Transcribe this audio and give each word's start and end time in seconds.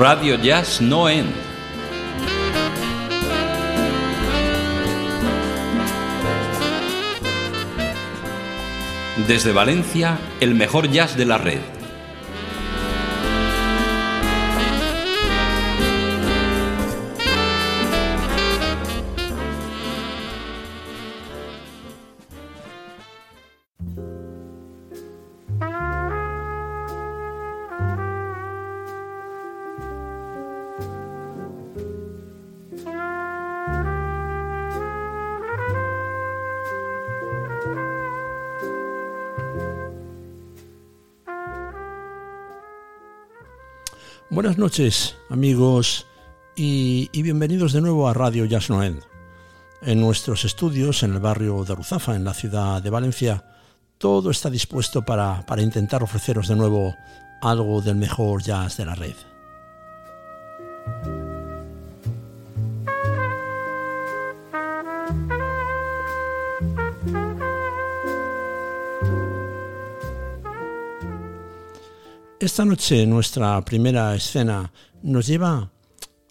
Radio 0.00 0.36
Jazz 0.36 0.80
No 0.80 1.10
End. 1.10 1.30
Desde 9.28 9.52
Valencia, 9.52 10.18
el 10.40 10.54
mejor 10.54 10.88
jazz 10.88 11.18
de 11.18 11.26
la 11.26 11.36
red. 11.36 11.79
Buenas 44.40 44.56
noches, 44.56 45.16
amigos, 45.28 46.06
y, 46.56 47.10
bienvenidos 47.12 47.74
de 47.74 47.82
nuevo 47.82 48.08
a 48.08 48.14
Radio 48.14 48.46
Jazz 48.46 48.70
Noel. 48.70 49.00
En 49.82 50.00
nuestros 50.00 50.46
estudios, 50.46 51.02
en 51.02 51.12
el 51.12 51.20
barrio 51.20 51.62
de 51.62 51.74
Ruzafa, 51.74 52.16
en 52.16 52.24
la 52.24 52.32
ciudad 52.32 52.82
de 52.82 52.88
Valencia, 52.88 53.44
todo 53.98 54.30
está 54.30 54.48
dispuesto 54.48 55.04
para, 55.04 55.44
para 55.44 55.60
intentar 55.60 56.02
ofreceros 56.02 56.48
de 56.48 56.56
nuevo 56.56 56.96
algo 57.42 57.82
del 57.82 57.96
mejor 57.96 58.42
jazz 58.42 58.78
de 58.78 58.86
la 58.86 58.94
red. 58.94 59.14
Esta 72.40 72.64
noche 72.64 73.06
nuestra 73.06 73.62
primera 73.62 74.14
escena 74.14 74.72
nos 75.02 75.26
lleva 75.26 75.70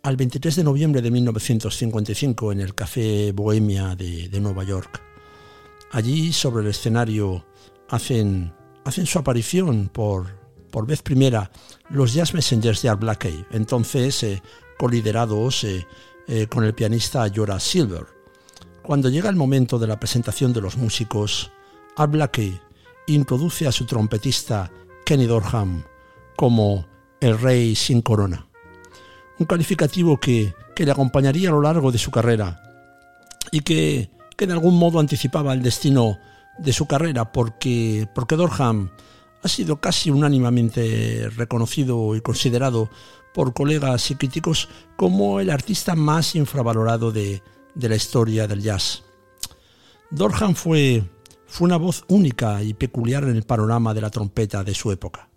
al 0.02 0.18
23 0.18 0.56
de 0.56 0.64
noviembre 0.64 1.04
de 1.04 1.12
1955 1.12 2.52
en 2.52 2.62
el 2.62 2.74
Café 2.74 3.32
Bohemia 3.32 3.96
de, 3.96 4.40
Nueva 4.42 4.64
York. 4.64 5.04
Allí 5.92 6.34
sobre 6.34 6.64
el 6.64 6.70
escenario 6.72 7.46
hacen, 7.90 8.52
hacen 8.86 9.06
su 9.06 9.20
aparición 9.20 9.88
por, 9.94 10.36
por 10.72 10.88
vez 10.88 11.04
primera 11.04 11.52
los 11.92 12.16
Jazz 12.16 12.34
Messengers 12.34 12.82
de 12.82 12.90
Art 12.90 13.02
Blakey, 13.02 13.46
entonces 13.52 14.24
eh, 14.24 14.42
coliderados 14.80 15.64
eh, 15.64 15.86
eh, 16.28 16.48
con 16.48 16.64
el 16.64 16.74
pianista 16.74 17.32
Jora 17.32 17.60
Silver. 17.60 18.08
Cuando 18.82 19.10
llega 19.10 19.30
el 19.30 19.36
momento 19.36 19.78
de 19.78 19.86
la 19.86 20.00
presentación 20.00 20.54
de 20.54 20.62
los 20.62 20.76
músicos, 20.76 21.52
Art 21.98 22.12
Blakey 22.12 22.60
introduce 23.06 23.68
a 23.68 23.72
su 23.72 23.86
trompetista 23.86 24.72
Kenny 25.06 25.28
Dorham 25.28 25.84
como 26.40 26.86
el 27.20 27.38
rey 27.38 27.76
sin 27.76 28.02
corona. 28.02 28.48
Un 29.40 29.46
calificativo 29.46 30.22
que, 30.22 30.54
le 30.78 30.90
acompañaría 30.90 31.50
a 31.50 31.52
lo 31.52 31.62
largo 31.62 31.92
de 31.92 31.98
su 31.98 32.12
carrera 32.12 32.62
y 33.52 33.60
que, 33.60 34.10
que, 34.38 34.48
de 34.48 34.54
algún 34.54 34.80
modo 34.80 35.02
anticipaba 35.02 35.52
el 35.52 35.62
destino 35.62 36.18
de 36.58 36.72
su 36.72 36.86
carrera 36.88 37.34
porque, 37.34 38.08
porque 38.16 38.38
Dorham 38.38 38.90
ha 39.44 39.48
sido 39.50 39.82
casi 39.82 40.12
unánimamente 40.12 41.30
reconocido 41.36 42.16
y 42.16 42.22
considerado 42.22 42.90
por 43.34 43.54
colegas 43.54 44.10
y 44.10 44.16
críticos 44.16 44.70
como 44.96 45.42
el 45.42 45.50
artista 45.50 45.94
más 45.94 46.36
infravalorado 46.36 47.12
de, 47.12 47.44
de 47.76 47.90
la 47.90 47.98
historia 47.98 48.48
del 48.48 48.62
jazz. 48.62 49.04
Dorham 50.10 50.56
fue, 50.56 51.04
fue 51.48 51.66
una 51.66 51.76
voz 51.76 52.06
única 52.08 52.64
y 52.64 52.74
peculiar 52.76 53.26
en 53.26 53.36
el 53.36 53.44
panorama 53.44 53.94
de 53.94 54.00
la 54.00 54.10
trompeta 54.10 54.64
de 54.64 54.74
su 54.74 54.94
época 54.94 55.29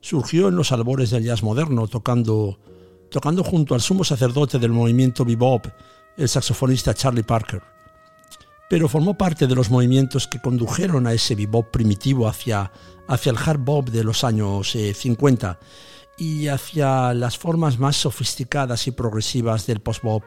surgió 0.00 0.48
en 0.48 0.56
los 0.56 0.72
albores 0.72 1.10
del 1.10 1.24
jazz 1.24 1.42
moderno, 1.42 1.86
tocando, 1.88 2.58
tocando 3.10 3.44
junto 3.44 3.74
al 3.74 3.80
sumo 3.80 4.04
sacerdote 4.04 4.58
del 4.58 4.72
movimiento 4.72 5.24
bebop, 5.24 5.66
el 6.16 6.28
saxofonista 6.28 6.94
Charlie 6.94 7.22
Parker. 7.22 7.62
Pero 8.68 8.88
formó 8.88 9.16
parte 9.16 9.46
de 9.46 9.54
los 9.54 9.70
movimientos 9.70 10.26
que 10.26 10.40
condujeron 10.40 11.06
a 11.06 11.12
ese 11.12 11.34
bebop 11.34 11.70
primitivo 11.70 12.28
hacia, 12.28 12.70
hacia 13.06 13.30
el 13.30 13.38
hard 13.38 13.60
bop 13.60 13.88
de 13.88 14.04
los 14.04 14.24
años 14.24 14.72
50 14.72 15.58
eh, 15.60 15.64
y 16.18 16.48
hacia 16.48 17.14
las 17.14 17.38
formas 17.38 17.78
más 17.78 17.96
sofisticadas 17.96 18.86
y 18.86 18.90
progresivas 18.90 19.66
del 19.66 19.80
post-bop 19.80 20.24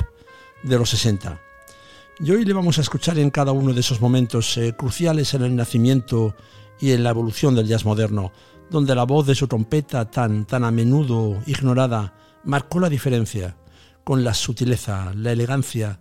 de 0.63 0.79
los 0.79 0.89
60. 0.89 1.39
Y 2.19 2.31
hoy 2.31 2.45
le 2.45 2.53
vamos 2.53 2.77
a 2.77 2.81
escuchar 2.81 3.19
en 3.19 3.29
cada 3.29 3.51
uno 3.51 3.73
de 3.73 3.79
esos 3.79 3.99
momentos 3.99 4.57
eh, 4.57 4.73
cruciales 4.77 5.33
en 5.33 5.43
el 5.43 5.55
nacimiento 5.55 6.35
y 6.79 6.91
en 6.91 7.03
la 7.03 7.11
evolución 7.11 7.55
del 7.55 7.67
jazz 7.67 7.85
moderno, 7.85 8.31
donde 8.71 8.95
la 8.95 9.03
voz 9.03 9.27
de 9.27 9.35
su 9.35 9.49
trompeta 9.49 10.09
tan, 10.09 10.45
tan 10.45 10.63
a 10.63 10.71
menudo 10.71 11.37
ignorada 11.45 12.13
marcó 12.45 12.79
la 12.79 12.87
diferencia, 12.87 13.57
con 14.05 14.23
la 14.23 14.33
sutileza, 14.33 15.11
la 15.13 15.33
elegancia 15.33 15.99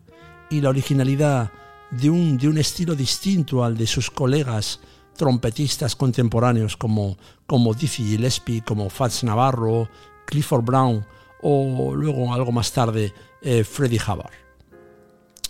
y 0.50 0.60
la 0.60 0.69
originalidad 0.69 1.50
de 1.91 2.08
un, 2.08 2.38
de 2.38 2.47
un 2.47 2.58
estilo 2.58 2.94
distinto 2.94 3.64
al 3.64 3.76
de 3.76 3.88
sus 3.88 4.08
colegas 4.08 4.78
trompetistas 5.16 5.97
contemporáneos 5.97 6.76
como, 6.76 7.19
como 7.44 7.75
Dizzy 7.75 8.04
Gillespie, 8.04 8.62
como 8.62 8.88
Fats 8.88 9.25
Navarro, 9.25 9.88
Clifford 10.25 10.64
Brown 10.64 11.04
o 11.42 11.92
luego 11.97 12.32
algo 12.32 12.52
más 12.52 12.70
tarde 12.70 13.12
eh, 13.42 13.64
Freddie 13.64 14.00
Hubbard. 14.00 14.31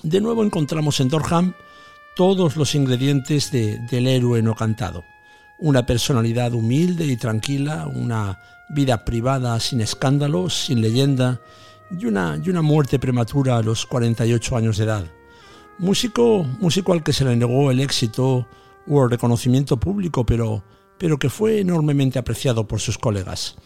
De 0.02 0.22
nuevo 0.22 0.42
encontramos 0.42 0.98
en 1.00 1.10
Dorham 1.10 1.52
todos 2.16 2.56
los 2.56 2.75
ingredientes 2.75 3.52
del 3.52 4.06
héroe 4.06 4.41
no 4.41 4.54
cantado 4.54 5.04
una 5.60 5.87
personalidad 5.87 6.53
humilde 6.54 7.06
y 7.06 7.16
tranquila, 7.16 7.87
una 7.87 8.41
vida 8.71 9.04
privada 9.04 9.60
sin 9.60 9.81
escándalos, 9.81 10.66
sin 10.66 10.81
leyenda 10.81 11.41
y 11.91 12.06
una, 12.06 12.41
y 12.43 12.50
una 12.50 12.62
muerte 12.62 12.98
prematura 12.98 13.59
a 13.59 13.62
los 13.62 13.87
48 13.87 14.56
años 14.56 14.78
de 14.78 14.84
edad. 14.84 15.04
Músico, 15.78 16.44
músico 16.60 16.93
al 16.93 17.03
que 17.03 17.12
se 17.12 17.25
le 17.25 17.37
negó 17.37 17.70
el 17.70 17.81
éxito 17.81 18.47
o 18.87 19.04
el 19.04 19.10
reconocimiento 19.10 19.78
público, 19.78 20.25
pero, 20.25 20.65
pero 20.99 21.19
que 21.19 21.31
fue 21.31 21.60
enormemente 21.60 22.19
apreciado 22.19 22.66
por 22.66 22.81
sus 22.81 22.99
colegas. 22.99 23.56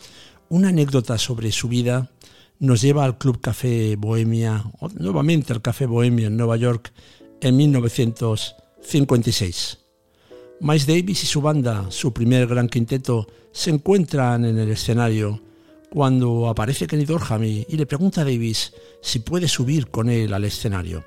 Una 0.48 0.68
anécdota 0.68 1.18
sobre 1.18 1.50
su 1.52 1.68
vida 1.68 2.10
nos 2.58 2.80
lleva 2.80 3.04
al 3.04 3.18
Club 3.18 3.40
Café 3.40 3.94
Bohemia, 3.96 4.64
nuevamente 4.98 5.52
al 5.52 5.62
Café 5.62 5.86
Bohemia 5.86 6.26
en 6.28 6.36
Nueva 6.36 6.56
York, 6.56 6.92
en 7.40 7.56
1956. 7.56 9.83
Miles 10.60 10.86
Davis 10.86 11.24
y 11.24 11.26
su 11.26 11.40
banda, 11.40 11.86
su 11.90 12.12
primer 12.12 12.46
gran 12.46 12.68
quinteto, 12.68 13.26
se 13.52 13.70
encuentran 13.70 14.44
en 14.44 14.58
el 14.58 14.70
escenario 14.70 15.42
cuando 15.90 16.48
aparece 16.48 16.86
Kenny 16.86 17.04
Dorham 17.04 17.44
y, 17.44 17.64
le 17.64 17.86
pregunta 17.86 18.22
a 18.22 18.24
Davis 18.24 18.72
si 19.02 19.18
puede 19.18 19.48
subir 19.48 19.88
con 19.88 20.08
él 20.08 20.32
al 20.32 20.44
escenario. 20.44 21.04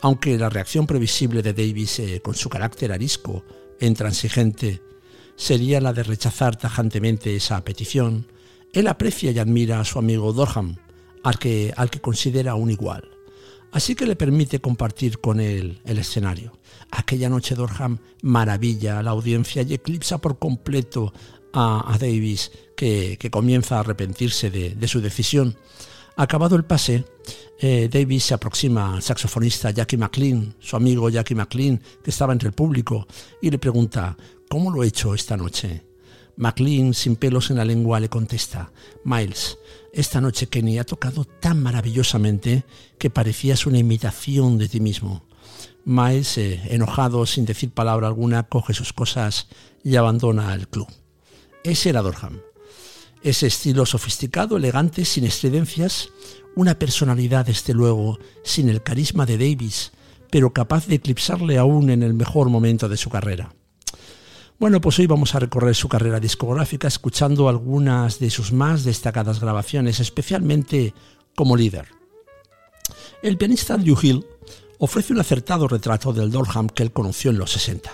Aunque 0.00 0.36
la 0.38 0.48
reacción 0.48 0.86
previsible 0.86 1.42
de 1.42 1.52
Davis, 1.52 1.98
eh, 2.00 2.20
con 2.22 2.34
su 2.34 2.48
carácter 2.48 2.92
arisco 2.92 3.44
e 3.80 3.86
intransigente, 3.86 4.82
sería 5.36 5.80
la 5.80 5.92
de 5.92 6.02
rechazar 6.02 6.56
tajantemente 6.56 7.34
esa 7.36 7.62
petición, 7.64 8.26
él 8.72 8.88
aprecia 8.88 9.30
y 9.30 9.38
admira 9.38 9.80
a 9.80 9.84
su 9.84 9.98
amigo 9.98 10.32
Dorham, 10.32 10.76
al 11.22 11.38
que, 11.38 11.72
al 11.76 11.90
que 11.90 12.00
considera 12.00 12.54
un 12.54 12.70
igual 12.70 13.15
así 13.76 13.94
que 13.94 14.06
le 14.06 14.16
permite 14.16 14.58
compartir 14.58 15.18
con 15.18 15.38
él 15.38 15.82
el 15.84 15.98
escenario. 15.98 16.58
Aquella 16.90 17.28
noche 17.28 17.54
Dorham 17.54 17.98
maravilla 18.22 18.98
a 18.98 19.02
la 19.02 19.10
audiencia 19.10 19.60
y 19.60 19.74
eclipsa 19.74 20.16
por 20.16 20.38
completo 20.38 21.12
a, 21.52 21.94
Davis, 22.00 22.52
que, 22.74 23.18
comienza 23.30 23.76
a 23.76 23.80
arrepentirse 23.80 24.50
de, 24.50 24.88
su 24.88 25.02
decisión. 25.02 25.58
Acabado 26.16 26.56
el 26.56 26.64
pase, 26.64 27.04
eh, 27.60 27.90
Davis 27.92 28.24
se 28.24 28.34
aproxima 28.34 28.94
al 28.94 29.02
saxofonista 29.02 29.70
Jackie 29.70 29.98
McLean, 29.98 30.54
su 30.58 30.76
amigo 30.76 31.10
Jackie 31.10 31.34
McLean, 31.34 31.78
que 32.02 32.10
estaba 32.10 32.32
entre 32.32 32.48
el 32.48 32.54
público, 32.54 33.06
y 33.42 33.50
le 33.50 33.58
pregunta, 33.58 34.16
¿cómo 34.48 34.70
lo 34.70 34.84
he 34.84 34.86
hecho 34.86 35.14
esta 35.14 35.36
noche? 35.36 35.85
McLean, 36.36 36.94
sin 36.94 37.16
pelos 37.16 37.50
en 37.50 37.56
la 37.56 37.64
lengua, 37.64 38.00
le 38.00 38.08
contesta, 38.08 38.70
Miles, 39.04 39.58
esta 39.92 40.20
noche 40.20 40.48
Kenny 40.48 40.78
ha 40.78 40.84
tocado 40.84 41.24
tan 41.24 41.62
maravillosamente 41.62 42.64
que 42.98 43.08
parecías 43.08 43.66
una 43.66 43.78
imitación 43.78 44.58
de 44.58 44.68
ti 44.68 44.80
mismo. 44.80 45.24
Miles, 45.84 46.36
eh, 46.36 46.60
enojado, 46.66 47.24
sin 47.24 47.46
decir 47.46 47.70
palabra 47.70 48.08
alguna, 48.08 48.42
coge 48.42 48.74
sus 48.74 48.92
cosas 48.92 49.48
y 49.82 49.96
abandona 49.96 50.52
el 50.52 50.68
club. 50.68 50.88
Ese 51.64 51.88
era 51.88 52.02
Dorham. 52.02 52.40
Ese 53.22 53.46
estilo 53.46 53.86
sofisticado, 53.86 54.58
elegante, 54.58 55.04
sin 55.04 55.24
excedencias, 55.24 56.10
una 56.54 56.78
personalidad, 56.78 57.46
desde 57.46 57.72
luego, 57.72 58.18
sin 58.44 58.68
el 58.68 58.82
carisma 58.82 59.24
de 59.26 59.38
Davis, 59.38 59.92
pero 60.30 60.52
capaz 60.52 60.86
de 60.86 60.96
eclipsarle 60.96 61.56
aún 61.56 61.88
en 61.88 62.02
el 62.02 62.14
mejor 62.14 62.50
momento 62.50 62.88
de 62.88 62.96
su 62.96 63.08
carrera. 63.08 63.54
Bueno, 64.58 64.80
pues 64.80 64.98
hoy 64.98 65.06
vamos 65.06 65.34
a 65.34 65.38
recorrer 65.38 65.74
su 65.74 65.86
carrera 65.86 66.18
discográfica 66.18 66.88
escuchando 66.88 67.50
algunas 67.50 68.18
de 68.18 68.30
sus 68.30 68.52
más 68.52 68.84
destacadas 68.84 69.38
grabaciones, 69.38 70.00
especialmente 70.00 70.94
como 71.34 71.58
líder. 71.58 71.88
El 73.22 73.36
pianista 73.36 73.74
Andrew 73.74 73.98
Hill 74.00 74.24
ofrece 74.78 75.12
un 75.12 75.20
acertado 75.20 75.68
retrato 75.68 76.14
del 76.14 76.30
Dorham 76.30 76.68
que 76.68 76.82
él 76.82 76.90
conoció 76.90 77.30
en 77.30 77.38
los 77.38 77.52
60. 77.52 77.90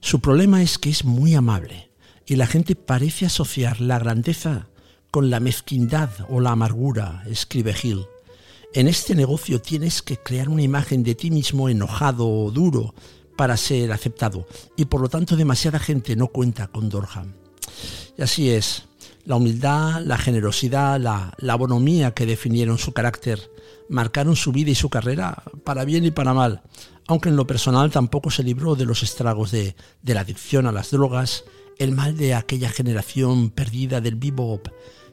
Su 0.00 0.18
problema 0.18 0.62
es 0.62 0.78
que 0.78 0.90
es 0.90 1.04
muy 1.04 1.36
amable 1.36 1.90
y 2.26 2.34
la 2.34 2.48
gente 2.48 2.74
parece 2.74 3.26
asociar 3.26 3.80
la 3.80 4.00
grandeza 4.00 4.66
con 5.12 5.30
la 5.30 5.38
mezquindad 5.38 6.10
o 6.28 6.40
la 6.40 6.50
amargura, 6.50 7.22
escribe 7.28 7.72
Hill. 7.80 8.06
En 8.74 8.88
este 8.88 9.14
negocio 9.14 9.60
tienes 9.60 10.02
que 10.02 10.16
crear 10.16 10.48
una 10.48 10.62
imagen 10.62 11.04
de 11.04 11.14
ti 11.14 11.30
mismo 11.30 11.68
enojado 11.68 12.28
o 12.28 12.50
duro 12.50 12.94
para 13.36 13.56
ser 13.56 13.92
aceptado 13.92 14.46
y 14.76 14.86
por 14.86 15.00
lo 15.00 15.08
tanto 15.08 15.36
demasiada 15.36 15.78
gente 15.78 16.16
no 16.16 16.28
cuenta 16.28 16.68
con 16.68 16.88
Dorham. 16.88 17.32
Y 18.16 18.22
así 18.22 18.50
es, 18.50 18.84
la 19.24 19.36
humildad, 19.36 20.02
la 20.02 20.18
generosidad, 20.18 21.00
la, 21.00 21.32
la 21.38 21.54
bonomía 21.54 22.12
que 22.12 22.26
definieron 22.26 22.78
su 22.78 22.92
carácter 22.92 23.50
marcaron 23.88 24.36
su 24.36 24.52
vida 24.52 24.70
y 24.70 24.74
su 24.74 24.88
carrera 24.88 25.42
para 25.64 25.84
bien 25.84 26.04
y 26.04 26.10
para 26.10 26.34
mal, 26.34 26.62
aunque 27.06 27.28
en 27.28 27.36
lo 27.36 27.46
personal 27.46 27.90
tampoco 27.90 28.30
se 28.30 28.42
libró 28.42 28.74
de 28.74 28.86
los 28.86 29.02
estragos 29.02 29.50
de, 29.50 29.76
la 30.02 30.20
adicción 30.20 30.66
a 30.66 30.72
las 30.72 30.90
drogas, 30.90 31.44
el 31.78 31.92
mal 31.92 32.16
de 32.16 32.34
aquella 32.34 32.70
generación 32.70 33.50
perdida 33.50 34.00
del 34.00 34.16
bebop, 34.16 34.68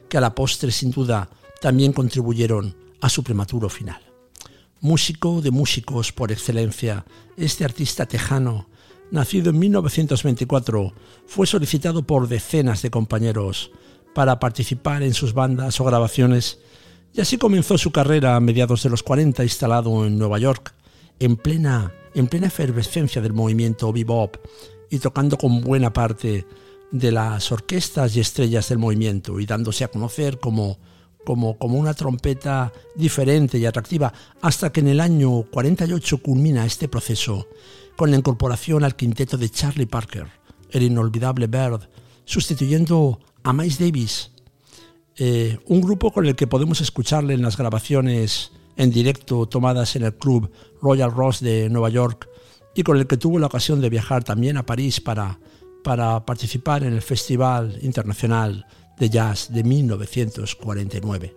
que 0.08 0.16
a 0.16 0.20
la 0.20 0.34
postre 0.34 0.72
sin 0.72 0.90
duda 0.90 1.28
también 1.60 1.92
contribuyeron 1.92 2.74
a 3.00 3.08
su 3.08 3.22
prematuro 3.22 3.68
final. 3.68 4.09
Músico 4.82 5.42
de 5.42 5.50
músicos 5.50 6.10
por 6.10 6.32
excelencia, 6.32 7.04
este 7.36 7.66
artista 7.66 8.06
tejano, 8.06 8.70
nacido 9.10 9.50
en 9.50 9.58
1924, 9.58 10.94
fue 11.26 11.46
solicitado 11.46 12.06
por 12.06 12.28
decenas 12.28 12.80
de 12.80 12.90
compañeros 12.90 13.72
para 14.14 14.38
participar 14.38 15.02
en 15.02 15.12
sus 15.12 15.34
bandas 15.34 15.78
o 15.80 15.84
grabaciones 15.84 16.60
y 17.12 17.20
así 17.20 17.36
comenzó 17.36 17.76
su 17.76 17.92
carrera 17.92 18.36
a 18.36 18.40
mediados 18.40 18.82
de 18.82 18.88
los 18.88 19.02
40 19.02 19.42
instalado 19.42 20.06
en 20.06 20.18
Nueva 20.18 20.38
York, 20.38 20.74
en 21.18 21.36
plena, 21.36 21.92
en 22.14 22.26
plena 22.26 22.46
efervescencia 22.46 23.20
del 23.20 23.34
movimiento 23.34 23.92
bebop 23.92 24.36
y 24.88 24.98
tocando 24.98 25.36
con 25.36 25.60
buena 25.60 25.92
parte 25.92 26.46
de 26.90 27.12
las 27.12 27.52
orquestas 27.52 28.16
y 28.16 28.20
estrellas 28.20 28.70
del 28.70 28.78
movimiento 28.78 29.40
y 29.40 29.44
dándose 29.44 29.84
a 29.84 29.88
conocer 29.88 30.38
como, 30.38 30.78
como, 31.24 31.58
como 31.58 31.78
una 31.78 31.94
trompeta 31.94 32.72
diferente 32.94 33.58
y 33.58 33.66
atractiva, 33.66 34.12
hasta 34.40 34.72
que 34.72 34.80
en 34.80 34.88
el 34.88 35.00
año 35.00 35.42
48 35.50 36.18
culmina 36.18 36.64
este 36.64 36.88
proceso 36.88 37.46
con 37.96 38.10
la 38.10 38.16
incorporación 38.16 38.84
al 38.84 38.96
quinteto 38.96 39.36
de 39.36 39.50
Charlie 39.50 39.86
Parker, 39.86 40.26
el 40.70 40.82
inolvidable 40.82 41.46
Bird, 41.46 41.88
sustituyendo 42.24 43.20
a 43.42 43.52
Miles 43.52 43.78
Davis 43.78 44.30
eh, 45.16 45.58
un 45.66 45.82
grupo 45.82 46.12
con 46.12 46.24
el 46.24 46.34
que 46.34 46.46
podemos 46.46 46.80
escucharle 46.80 47.34
en 47.34 47.42
las 47.42 47.58
grabaciones 47.58 48.52
en 48.76 48.90
directo 48.90 49.46
tomadas 49.46 49.94
en 49.96 50.04
el 50.04 50.14
club 50.14 50.50
Royal 50.80 51.12
Ross 51.12 51.40
de 51.40 51.68
Nueva 51.68 51.90
York 51.90 52.26
y 52.74 52.82
con 52.82 52.96
el 52.96 53.06
que 53.06 53.18
tuvo 53.18 53.38
la 53.38 53.48
ocasión 53.48 53.82
de 53.82 53.90
viajar 53.90 54.24
también 54.24 54.56
a 54.56 54.64
París 54.64 55.00
para, 55.00 55.38
para 55.84 56.24
participar 56.24 56.84
en 56.84 56.94
el 56.94 57.02
Festival 57.02 57.78
Internacional 57.82 58.64
de 59.00 59.10
Jazz 59.10 59.52
de 59.52 59.64
1949. 59.64 61.34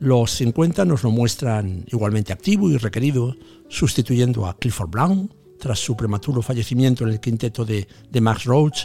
Los 0.00 0.32
50 0.32 0.84
nos 0.84 1.02
lo 1.02 1.10
muestran 1.10 1.84
igualmente 1.86 2.32
activo 2.32 2.68
y 2.70 2.76
requerido, 2.76 3.34
sustituyendo 3.68 4.46
a 4.46 4.56
Clifford 4.58 4.90
Brown 4.90 5.32
tras 5.58 5.78
su 5.78 5.96
prematuro 5.96 6.42
fallecimiento 6.42 7.04
en 7.04 7.10
el 7.10 7.20
quinteto 7.20 7.64
de, 7.64 7.88
de 8.10 8.20
Max 8.20 8.44
Roach 8.44 8.82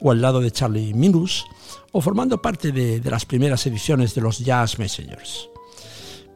o 0.00 0.10
al 0.10 0.20
lado 0.20 0.40
de 0.40 0.52
Charlie 0.52 0.94
Mingus, 0.94 1.44
o 1.90 2.00
formando 2.00 2.40
parte 2.40 2.70
de, 2.70 3.00
las 3.10 3.24
primeras 3.24 3.66
ediciones 3.66 4.14
de 4.14 4.20
los 4.20 4.38
Jazz 4.38 4.78
Messengers. 4.78 5.48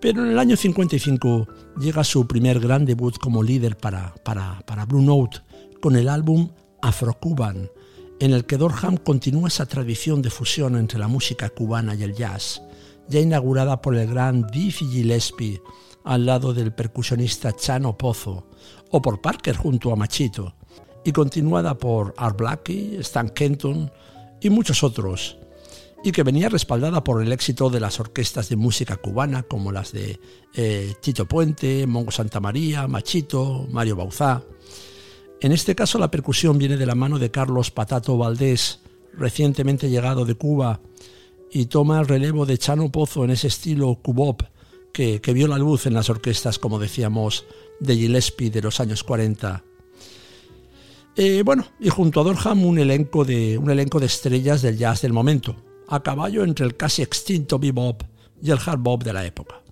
Pero 0.00 0.24
en 0.24 0.32
el 0.32 0.38
año 0.38 0.56
55 0.56 1.48
llega 1.80 2.04
su 2.04 2.26
primer 2.26 2.60
gran 2.60 2.84
debut 2.84 3.16
como 3.18 3.42
líder 3.42 3.76
para, 3.76 4.14
para, 4.24 4.60
para 4.66 4.86
Blue 4.86 5.02
Note 5.02 5.38
con 5.80 5.96
el 5.96 6.08
álbum 6.08 6.50
Afro-Cuban, 6.82 7.70
en 8.18 8.32
el 8.32 8.46
que 8.46 8.56
Dorham 8.56 8.96
continúa 8.96 9.48
esa 9.48 9.66
tradición 9.66 10.22
de 10.22 10.30
fusión 10.30 10.76
entre 10.76 10.98
la 10.98 11.08
música 11.08 11.50
cubana 11.50 11.94
y 11.94 12.02
el 12.02 12.14
jazz, 12.14 12.62
ya 13.08 13.20
inaugurada 13.20 13.80
por 13.82 13.94
el 13.96 14.08
gran 14.08 14.46
Diffie 14.46 14.88
Gillespie 14.88 15.60
al 16.04 16.24
lado 16.24 16.54
del 16.54 16.72
percusionista 16.72 17.52
Chano 17.52 17.98
Pozo, 17.98 18.46
o 18.90 19.02
por 19.02 19.20
Parker 19.20 19.56
junto 19.56 19.92
a 19.92 19.96
Machito, 19.96 20.54
y 21.04 21.12
continuada 21.12 21.76
por 21.76 22.14
Art 22.16 22.38
Blakey, 22.38 22.96
Stan 22.96 23.28
Kenton 23.28 23.90
y 24.40 24.50
muchos 24.50 24.82
otros, 24.82 25.36
y 26.04 26.12
que 26.12 26.22
venía 26.22 26.48
respaldada 26.48 27.02
por 27.02 27.22
el 27.22 27.32
éxito 27.32 27.68
de 27.68 27.80
las 27.80 27.98
orquestas 27.98 28.48
de 28.48 28.56
música 28.56 28.96
cubana 28.96 29.42
como 29.42 29.72
las 29.72 29.92
de 29.92 30.20
eh, 30.54 30.94
Tito 31.00 31.26
Puente, 31.26 31.86
Mongo 31.86 32.12
Santa 32.12 32.38
María, 32.38 32.86
Machito, 32.86 33.66
Mario 33.70 33.96
Bauzá. 33.96 34.42
En 35.40 35.52
este 35.52 35.74
caso 35.74 35.98
la 35.98 36.10
percusión 36.10 36.58
viene 36.58 36.76
de 36.76 36.86
la 36.86 36.94
mano 36.94 37.18
de 37.18 37.30
Carlos 37.30 37.70
Patato 37.70 38.16
Valdés, 38.16 38.80
recientemente 39.12 39.90
llegado 39.90 40.24
de 40.24 40.34
Cuba, 40.34 40.80
y 41.50 41.66
toma 41.66 42.00
el 42.00 42.08
relevo 42.08 42.46
de 42.46 42.58
Chano 42.58 42.90
Pozo 42.90 43.24
en 43.24 43.30
ese 43.30 43.48
estilo 43.48 43.94
cubop 44.02 44.42
que, 44.92 45.20
que 45.20 45.32
vio 45.32 45.46
la 45.46 45.58
luz 45.58 45.86
en 45.86 45.94
las 45.94 46.10
orquestas, 46.10 46.58
como 46.58 46.78
decíamos, 46.78 47.44
de 47.80 47.96
Gillespie 47.96 48.50
de 48.50 48.62
los 48.62 48.80
años 48.80 49.04
40. 49.04 49.62
Eh, 51.16 51.42
bueno, 51.44 51.66
y 51.80 51.88
junto 51.88 52.20
a 52.20 52.24
Dorham 52.24 52.64
un 52.66 52.78
elenco, 52.78 53.24
de, 53.24 53.56
un 53.56 53.70
elenco 53.70 54.00
de 54.00 54.06
estrellas 54.06 54.60
del 54.60 54.76
jazz 54.76 55.00
del 55.00 55.14
momento 55.14 55.56
a 55.88 56.02
caballo 56.02 56.44
entre 56.44 56.66
el 56.66 56.76
casi 56.76 57.02
extinto 57.02 57.58
bebop 57.58 58.02
y 58.42 58.50
el 58.50 58.58
hard 58.64 58.80
bop 58.80 59.02
de 59.02 59.12
la 59.12 59.24
época. 59.24 59.62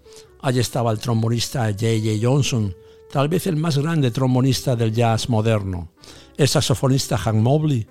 Allí 0.41 0.61
estaba 0.61 0.91
el 0.91 0.99
trombonista 0.99 1.67
J.J. 1.67 2.19
Johnson, 2.21 2.75
tal 3.11 3.29
vez 3.29 3.47
el 3.47 3.57
más 3.57 3.79
grande 3.79 4.11
trombonista 4.11 4.77
del 4.77 4.93
jazz 4.93 5.29
moderno, 5.29 5.91
el 6.37 6.49
saxofonista 6.49 7.17
Hank 7.17 7.37
Mobley, 7.37 7.87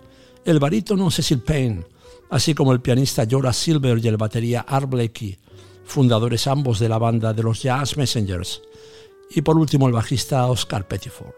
el 0.46 0.60
barítono 0.60 1.10
Cecil 1.10 1.40
Payne, 1.40 1.86
así 2.30 2.54
como 2.54 2.74
el 2.74 2.82
pianista 2.82 3.26
Jorah 3.30 3.54
Silver 3.54 4.00
y 4.04 4.08
el 4.08 4.18
batería 4.18 4.62
Art 4.62 4.90
Blakey, 4.90 5.38
fundadores 5.86 6.48
ambos 6.48 6.80
de 6.80 6.90
la 6.90 6.98
banda 6.98 7.34
de 7.34 7.44
los 7.44 7.62
Jazz 7.62 7.98
Messengers, 7.98 8.62
y 9.30 9.42
por 9.42 9.58
último 9.58 9.88
el 9.88 9.94
bajista 9.94 10.48
Oscar 10.48 10.88
Pettiford. 10.88 11.34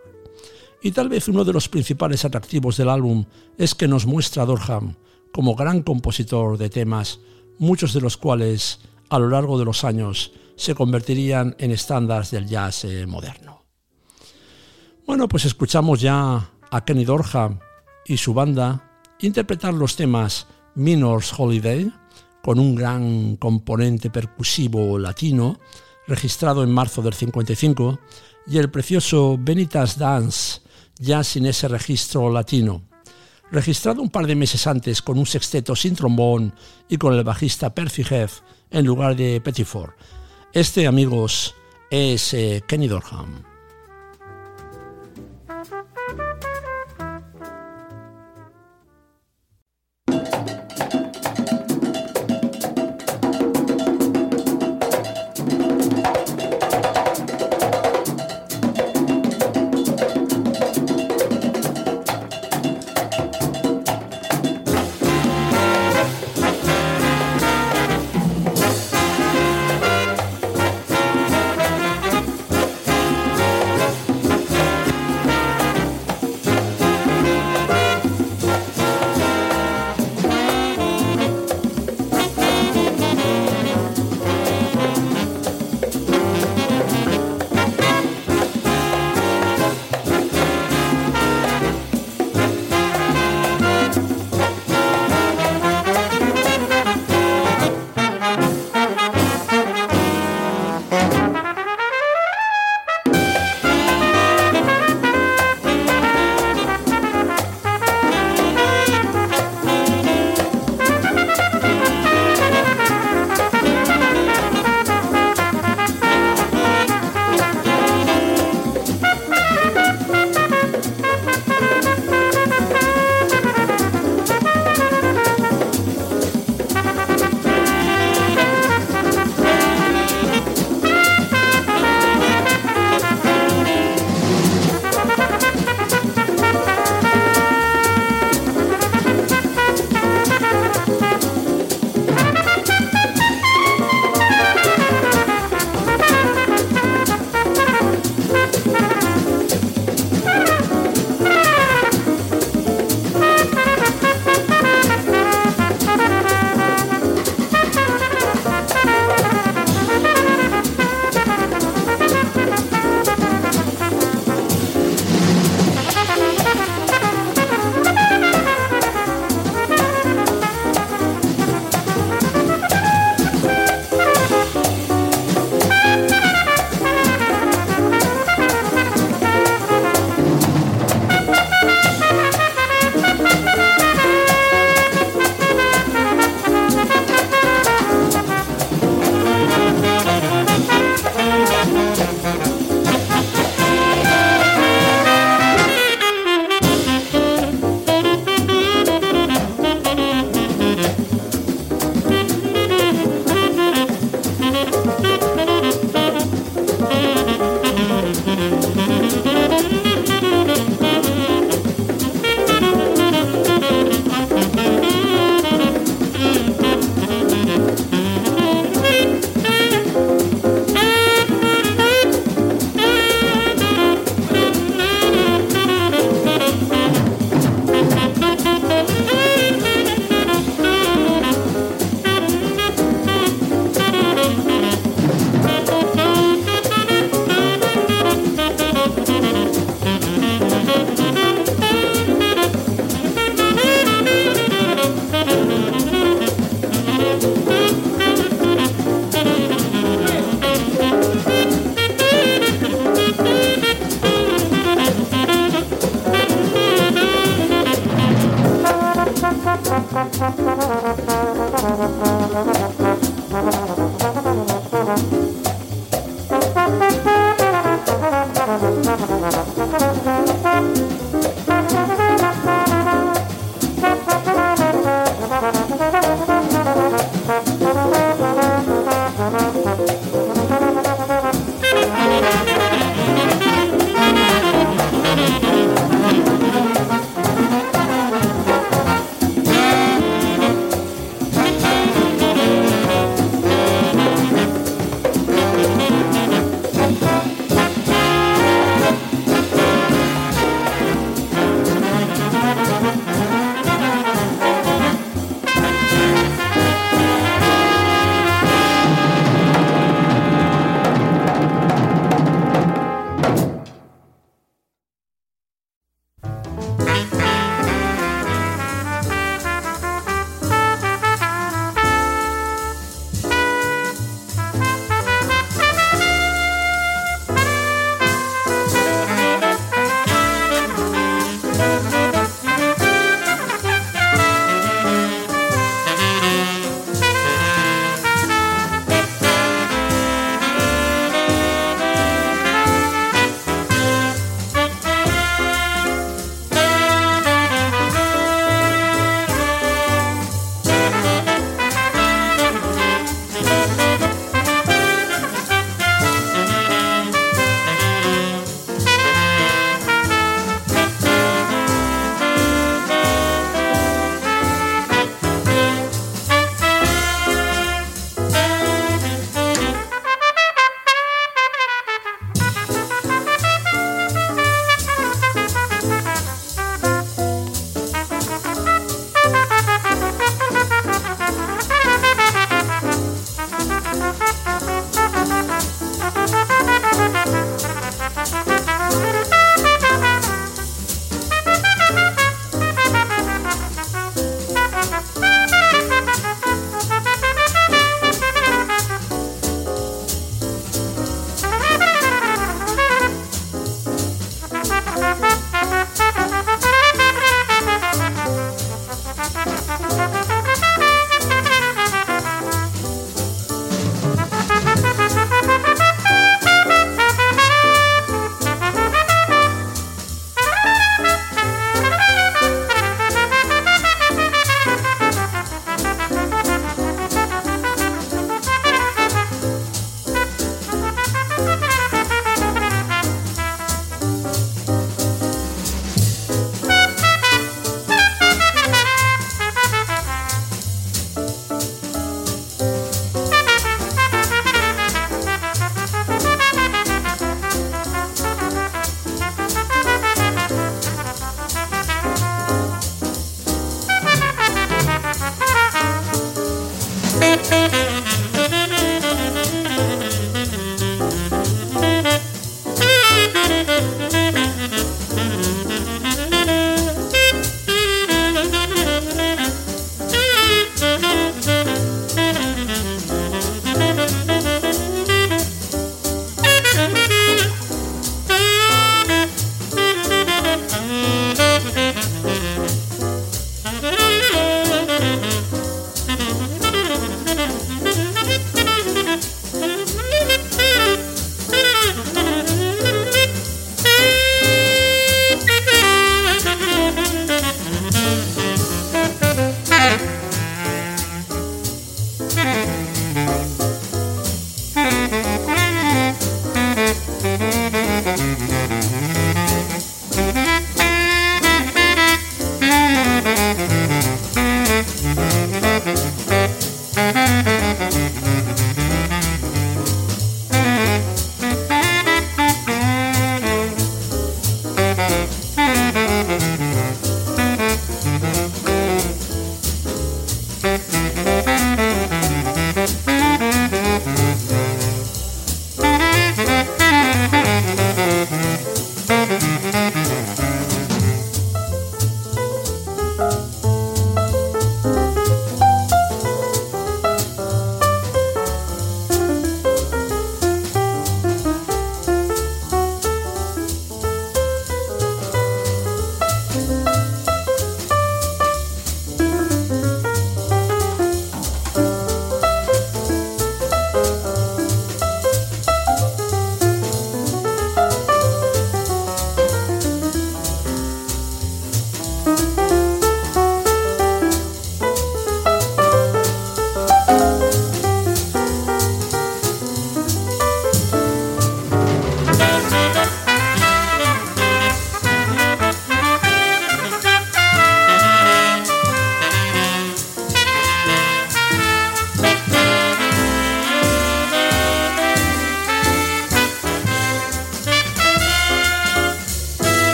Y 0.81 0.91
tal 0.91 1.09
vez 1.09 1.27
uno 1.27 1.43
de 1.43 1.53
los 1.53 1.67
principales 1.67 2.25
atractivos 2.25 2.77
del 2.77 2.89
álbum 2.89 3.25
es 3.57 3.73
que 3.73 3.87
nos 3.87 4.05
muestra 4.05 4.43
a 4.43 4.45
Dorham 4.45 4.95
como 5.31 5.55
gran 5.55 5.81
compositor 5.81 6.57
de 6.57 6.69
temas, 6.69 7.19
muchos 7.57 7.93
de 7.93 8.01
los 8.01 8.17
cuales 8.17 8.79
a 9.09 9.19
lo 9.19 9.29
largo 9.29 9.57
de 9.59 9.65
los 9.65 9.83
años 9.83 10.31
se 10.55 10.75
convertirían 10.75 11.55
en 11.59 11.71
estándares 11.71 12.31
del 12.31 12.47
jazz 12.47 12.85
eh, 12.85 13.05
moderno. 13.05 13.64
Bueno, 15.05 15.27
pues 15.27 15.45
escuchamos 15.45 16.01
ya 16.01 16.49
a 16.71 16.83
Kenny 16.83 17.05
Dorham 17.05 17.59
y 18.07 18.17
su 18.17 18.33
banda 18.33 18.97
interpretar 19.19 19.71
los 19.71 19.95
temas 19.95 20.47
Minor's 20.73 21.31
Holiday, 21.37 21.91
con 22.41 22.59
un 22.59 22.73
gran 22.73 23.35
componente 23.35 24.09
percusivo 24.09 24.97
latino, 24.97 25.59
registrado 26.07 26.63
en 26.63 26.71
marzo 26.71 27.03
del 27.03 27.13
55, 27.13 27.99
y 28.47 28.57
el 28.57 28.71
precioso 28.71 29.37
Benitas 29.39 29.99
Dance, 29.99 30.61
ya 30.97 31.23
sin 31.23 31.45
ese 31.45 31.67
registro 31.67 32.31
latino, 32.31 32.81
registrado 33.51 34.01
un 34.01 34.09
par 34.09 34.25
de 34.25 34.35
meses 34.35 34.65
antes 34.65 35.03
con 35.03 35.19
un 35.19 35.27
sexteto 35.27 35.75
sin 35.75 35.95
trombón 35.95 36.55
y 36.89 36.97
con 36.97 37.13
el 37.13 37.23
bajista 37.23 37.75
Percy 37.75 38.03
Heath 38.03 38.41
en 38.71 38.85
lugar 38.85 39.15
de 39.15 39.39
Pettiford. 39.39 39.91
Este, 40.51 40.87
amigos, 40.87 41.53
es 41.91 42.33
eh, 42.33 42.63
Kenny 42.67 42.87
Dorham. 42.87 43.54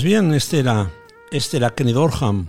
Pues 0.00 0.08
bien, 0.08 0.32
este 0.32 0.60
era, 0.60 0.90
este 1.30 1.58
era 1.58 1.74
Kenny 1.74 1.92
Dorham. 1.92 2.48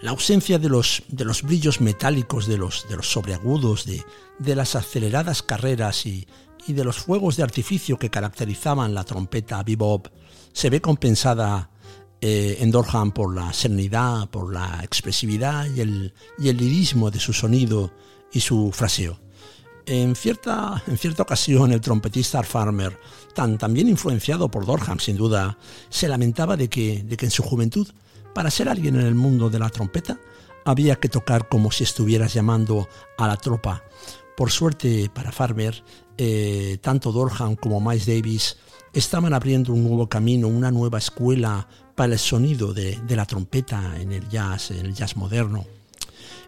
La 0.00 0.12
ausencia 0.12 0.60
de 0.60 0.68
los, 0.68 1.02
de 1.08 1.24
los 1.24 1.42
brillos 1.42 1.80
metálicos, 1.80 2.46
de 2.46 2.56
los, 2.56 2.86
de 2.88 2.94
los 2.94 3.10
sobreagudos, 3.10 3.84
de, 3.84 4.04
de 4.38 4.54
las 4.54 4.76
aceleradas 4.76 5.42
carreras 5.42 6.06
y, 6.06 6.28
y 6.68 6.74
de 6.74 6.84
los 6.84 6.98
fuegos 6.98 7.36
de 7.36 7.42
artificio 7.42 7.98
que 7.98 8.10
caracterizaban 8.10 8.94
la 8.94 9.02
trompeta 9.02 9.60
bebop 9.64 10.06
se 10.52 10.70
ve 10.70 10.80
compensada 10.80 11.68
eh, 12.20 12.58
en 12.60 12.70
Dorham 12.70 13.10
por 13.10 13.34
la 13.34 13.52
serenidad, 13.52 14.30
por 14.30 14.54
la 14.54 14.78
expresividad 14.84 15.66
y 15.74 15.80
el, 15.80 16.14
y 16.38 16.48
el 16.48 16.58
lirismo 16.58 17.10
de 17.10 17.18
su 17.18 17.32
sonido 17.32 17.90
y 18.32 18.38
su 18.38 18.70
fraseo. 18.72 19.18
En 19.90 20.14
cierta, 20.14 20.82
en 20.86 20.98
cierta 20.98 21.22
ocasión, 21.22 21.72
el 21.72 21.80
trompetista 21.80 22.42
Farmer, 22.42 23.00
tan, 23.34 23.56
también 23.56 23.88
influenciado 23.88 24.50
por 24.50 24.66
Dorham 24.66 25.00
sin 25.00 25.16
duda, 25.16 25.56
se 25.88 26.08
lamentaba 26.08 26.58
de 26.58 26.68
que, 26.68 27.02
de 27.04 27.16
que 27.16 27.24
en 27.24 27.30
su 27.30 27.42
juventud, 27.42 27.88
para 28.34 28.50
ser 28.50 28.68
alguien 28.68 28.96
en 28.96 29.06
el 29.06 29.14
mundo 29.14 29.48
de 29.48 29.58
la 29.58 29.70
trompeta, 29.70 30.20
había 30.66 30.96
que 30.96 31.08
tocar 31.08 31.48
como 31.48 31.72
si 31.72 31.84
estuvieras 31.84 32.34
llamando 32.34 32.86
a 33.16 33.26
la 33.26 33.38
tropa. 33.38 33.82
Por 34.36 34.50
suerte 34.50 35.10
para 35.14 35.32
Farmer, 35.32 35.82
eh, 36.18 36.76
tanto 36.82 37.10
Dorham 37.10 37.56
como 37.56 37.80
Miles 37.80 38.04
Davis 38.04 38.58
estaban 38.92 39.32
abriendo 39.32 39.72
un 39.72 39.84
nuevo 39.84 40.06
camino, 40.06 40.48
una 40.48 40.70
nueva 40.70 40.98
escuela 40.98 41.66
para 41.94 42.12
el 42.12 42.18
sonido 42.18 42.74
de, 42.74 42.96
de 43.06 43.16
la 43.16 43.24
trompeta 43.24 43.98
en 43.98 44.12
el 44.12 44.28
jazz, 44.28 44.70
en 44.70 44.84
el 44.84 44.92
jazz 44.92 45.16
moderno. 45.16 45.77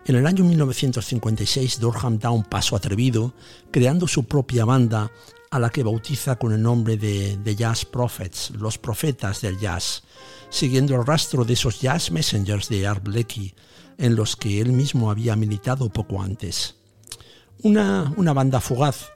En 0.07 0.17
el 0.17 0.27
año 0.27 0.45
1956 0.45 1.79
Dorham 1.79 2.19
da 2.19 2.31
un 2.31 2.45
paso 2.45 2.75
atrevido, 2.75 3.35
creando 3.71 4.09
su 4.09 4.25
propia 4.25 4.65
banda 4.65 5.11
a 5.51 5.59
la 5.59 5.71
que 5.71 5.83
bautiza 5.83 6.37
con 6.37 6.53
el 6.53 6.63
nombre 6.63 6.97
de, 6.97 7.37
de 7.37 7.57
Jazz 7.57 7.85
Prophets, 7.85 8.51
los 8.51 8.79
profetas 8.79 9.41
del 9.41 9.59
jazz, 9.59 10.03
siguiendo 10.49 10.95
el 10.95 11.07
rastro 11.07 11.45
de 11.45 11.53
esos 11.53 11.81
jazz 11.81 12.11
messengers 12.11 12.69
de 12.69 12.87
Art 12.87 13.03
Blakey, 13.03 13.55
en 13.99 14.17
los 14.17 14.37
que 14.37 14.61
él 14.61 14.73
mismo 14.73 15.11
había 15.11 15.37
militado 15.37 15.89
poco 15.91 16.23
antes. 16.23 16.77
Una, 17.63 18.13
una 18.17 18.33
banda 18.33 18.61
fugaz, 18.61 19.11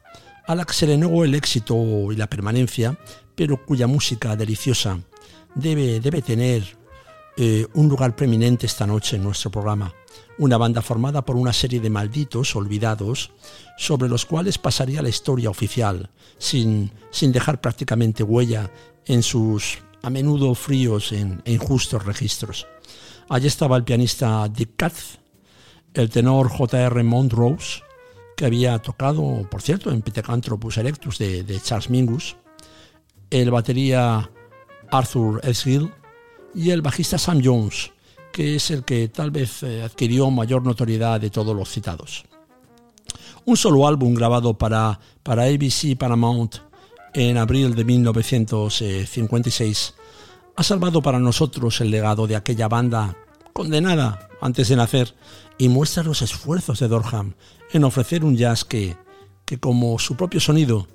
a 0.47 0.55
la 0.55 0.65
que 0.65 0.75
se 0.75 0.87
le 0.87 0.99
negó 0.99 1.25
el 1.25 1.35
éxito 1.35 2.13
y 2.13 2.17
la 2.17 2.29
permanencia, 2.29 2.99
pero 3.35 3.65
cuya 3.65 3.87
música 3.87 4.37
deliciosa 4.37 5.01
debe, 5.55 6.01
debe 6.01 6.21
tener 6.21 6.77
eh, 7.37 7.67
un 7.75 7.89
lugar 7.89 8.15
preeminente 8.15 8.67
esta 8.67 8.87
noche 8.87 9.17
en 9.17 9.25
nuestro 9.25 9.51
programa. 9.51 9.93
Una 10.39 10.57
banda 10.57 10.83
formada 10.83 11.25
por 11.25 11.37
una 11.37 11.53
serie 11.53 11.81
de 11.81 11.91
malditos 11.91 12.57
olvidados 12.57 13.31
sobre 13.79 14.09
los 14.09 14.27
cuales 14.27 14.59
pasaría 14.59 15.03
la 15.03 15.09
historia 15.09 15.51
oficial, 15.51 16.11
sin, 16.39 16.91
sin 17.11 17.31
dejar 17.33 17.61
prácticamente 17.61 18.23
huella 18.23 18.71
en 19.07 19.23
sus 19.23 19.79
a 20.05 20.11
menudo 20.11 20.55
fríos 20.55 21.13
e 21.13 21.27
injustos 21.47 22.05
registros. 22.05 22.67
Allí 23.31 23.47
estaba 23.47 23.79
el 23.79 23.85
pianista 23.85 24.47
Dick 24.49 24.77
Katz, 24.77 25.19
el 25.95 26.11
tenor 26.11 26.51
J.R. 26.51 27.03
Montrose, 27.05 27.83
que 28.37 28.45
había 28.45 28.79
tocado, 28.81 29.49
por 29.51 29.63
cierto, 29.63 29.91
en 29.91 30.03
Pithecanthropus 30.03 30.77
erectus 30.77 31.17
de, 31.17 31.61
Charles 31.63 31.89
Mingus, 31.89 32.37
el 33.31 33.51
batería 33.51 34.31
Arthur 34.91 35.41
Esgill 35.43 35.91
y 36.55 36.71
el 36.71 36.83
bajista 36.83 37.17
Sam 37.17 37.41
Jones, 37.43 37.93
que 38.35 38.57
es 38.57 38.71
el 38.73 38.83
que 38.83 39.07
tal 39.07 39.31
vez 39.31 39.63
eh, 39.63 39.85
adquirió 39.85 40.29
mayor 40.29 40.65
notoriedad 40.65 41.21
de 41.21 41.31
todos 41.31 41.55
los 41.55 41.71
citados. 41.71 42.25
Un 43.45 43.57
solo 43.57 43.87
álbum 43.87 44.13
grabado 44.13 44.59
para, 44.59 44.99
para 45.23 45.45
ABC 45.45 45.97
Paramount 45.97 46.57
en 47.13 47.39
abril 47.39 47.77
de 47.77 47.85
1956 47.85 49.95
ha 50.57 50.63
salvado 50.65 51.01
para 51.01 51.21
nosotros 51.21 51.81
el 51.81 51.93
legado 51.93 52.27
de 52.27 52.35
aquella 52.35 52.67
banda 52.67 53.17
condenada 53.53 54.29
antes 54.41 54.69
de 54.69 54.75
nacer 54.75 55.15
y 55.57 55.69
muestra 55.69 56.03
los 56.03 56.21
esfuerzos 56.21 56.81
de 56.81 56.89
Dorham 56.89 57.35
en 57.73 57.85
ofrecer 57.85 58.25
un 58.25 58.37
jazz 58.37 58.65
que, 58.65 58.97
que 59.45 59.61
como 59.61 59.97
su 60.01 60.17
propio 60.17 60.41
sonido, 60.41 60.89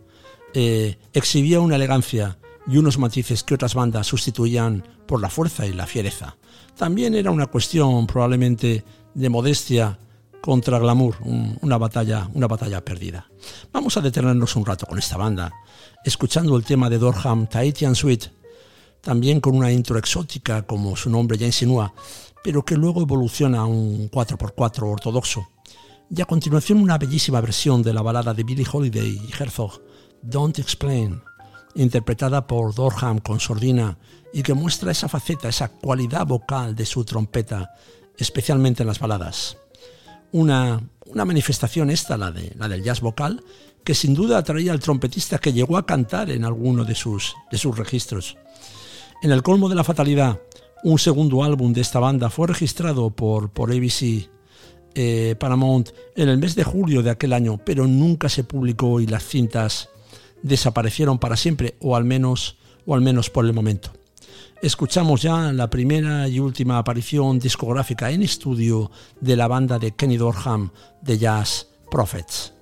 eh, 0.53 0.97
exhibía 1.13 1.61
una 1.61 1.77
elegancia 1.77 2.37
y 2.67 2.75
unos 2.75 2.97
matices 2.97 3.43
que 3.43 3.53
otras 3.53 3.75
bandas 3.75 4.07
sustituían 4.07 4.85
por 5.07 5.21
la 5.21 5.29
fuerza 5.29 5.65
y 5.65 5.71
la 5.71 5.87
fiereza. 5.87 6.35
También 6.79 7.13
era 7.13 7.29
una 7.29 7.47
cuestión 7.47 8.07
probablemente 8.07 8.85
de 9.13 9.29
modestia 9.29 9.99
contra 10.41 10.79
glamour, 10.79 11.17
una, 11.61 11.77
batalla, 11.77 12.29
una 12.33 12.47
batalla 12.47 12.85
perdida. 12.85 13.29
Vamos 13.73 13.97
a 13.97 14.01
detenernos 14.01 14.55
un 14.55 14.65
rato 14.65 14.85
con 14.85 14.97
esta 14.97 15.17
banda, 15.17 15.51
escuchando 16.05 16.55
el 16.55 16.63
tema 16.63 16.89
de 16.89 16.97
Dorham, 16.97 17.47
Tahitian 17.47 17.95
Suite, 17.95 18.31
también 19.01 19.41
con 19.41 19.57
una 19.57 19.73
intro 19.73 19.99
exótica 19.99 20.61
como 20.61 20.95
su 20.95 21.09
nombre 21.09 21.37
ya 21.37 21.47
insinúa, 21.47 21.93
pero 22.41 22.63
que 22.63 22.77
luego 22.77 23.01
evoluciona 23.01 23.59
a 23.59 23.65
un 23.65 24.09
4x4 24.09 24.89
ortodoxo. 24.89 25.49
Y 26.09 26.21
a 26.21 26.25
continuación 26.25 26.81
una 26.81 26.97
bellísima 26.97 27.41
versión 27.41 27.83
de 27.83 27.91
la 27.91 28.01
balada 28.01 28.33
de 28.33 28.43
Billie 28.43 28.65
Holiday 28.71 29.21
y 29.27 29.33
Herzog, 29.37 29.81
Don't 30.21 30.57
Explain, 30.59 31.21
interpretada 31.75 32.47
por 32.47 32.73
Dorham 32.73 33.19
con 33.19 33.41
sordina 33.41 33.97
y 34.33 34.43
que 34.43 34.53
muestra 34.53 34.91
esa 34.91 35.09
faceta, 35.09 35.49
esa 35.49 35.69
cualidad 35.69 36.25
vocal 36.25 36.75
de 36.75 36.85
su 36.85 37.03
trompeta, 37.03 37.71
especialmente 38.17 38.83
en 38.83 38.87
las 38.87 38.99
baladas. 38.99 39.57
Una, 40.31 40.81
una 41.07 41.25
manifestación 41.25 41.89
esta, 41.89 42.17
la, 42.17 42.31
de, 42.31 42.53
la 42.57 42.67
del 42.67 42.83
jazz 42.83 43.01
vocal, 43.01 43.43
que 43.83 43.95
sin 43.95 44.13
duda 44.13 44.37
atraía 44.37 44.71
al 44.71 44.79
trompetista 44.79 45.39
que 45.39 45.53
llegó 45.53 45.77
a 45.77 45.85
cantar 45.85 46.29
en 46.29 46.45
alguno 46.45 46.85
de 46.85 46.95
sus, 46.95 47.35
de 47.51 47.57
sus 47.57 47.77
registros. 47.77 48.37
En 49.21 49.31
el 49.31 49.41
colmo 49.41 49.69
de 49.69 49.75
la 49.75 49.83
fatalidad, 49.83 50.39
un 50.83 50.99
segundo 50.99 51.43
álbum 51.43 51.73
de 51.73 51.81
esta 51.81 51.99
banda 51.99 52.29
fue 52.29 52.47
registrado 52.47 53.09
por, 53.09 53.49
por 53.49 53.71
ABC 53.71 54.29
eh, 54.95 55.35
Paramount 55.39 55.89
en 56.15 56.29
el 56.29 56.37
mes 56.37 56.55
de 56.55 56.63
julio 56.63 57.01
de 57.03 57.09
aquel 57.09 57.33
año, 57.33 57.59
pero 57.63 57.87
nunca 57.87 58.29
se 58.29 58.43
publicó 58.43 58.99
y 58.99 59.07
las 59.07 59.25
cintas 59.25 59.89
desaparecieron 60.41 61.19
para 61.19 61.35
siempre, 61.35 61.75
o 61.81 61.95
al 61.95 62.05
menos, 62.05 62.57
o 62.85 62.95
al 62.95 63.01
menos 63.01 63.29
por 63.29 63.45
el 63.45 63.53
momento. 63.53 63.91
Escuchamos 64.61 65.21
ya 65.21 65.53
la 65.53 65.69
primera 65.69 66.27
y 66.27 66.39
última 66.39 66.77
aparición 66.77 67.39
discográfica 67.39 68.11
en 68.11 68.23
estudio 68.23 68.91
de 69.21 69.37
la 69.37 69.47
banda 69.47 69.79
de 69.79 69.91
Kenny 69.91 70.17
Dorham 70.17 70.71
de 71.01 71.17
jazz 71.17 71.69
Prophets. 71.89 72.53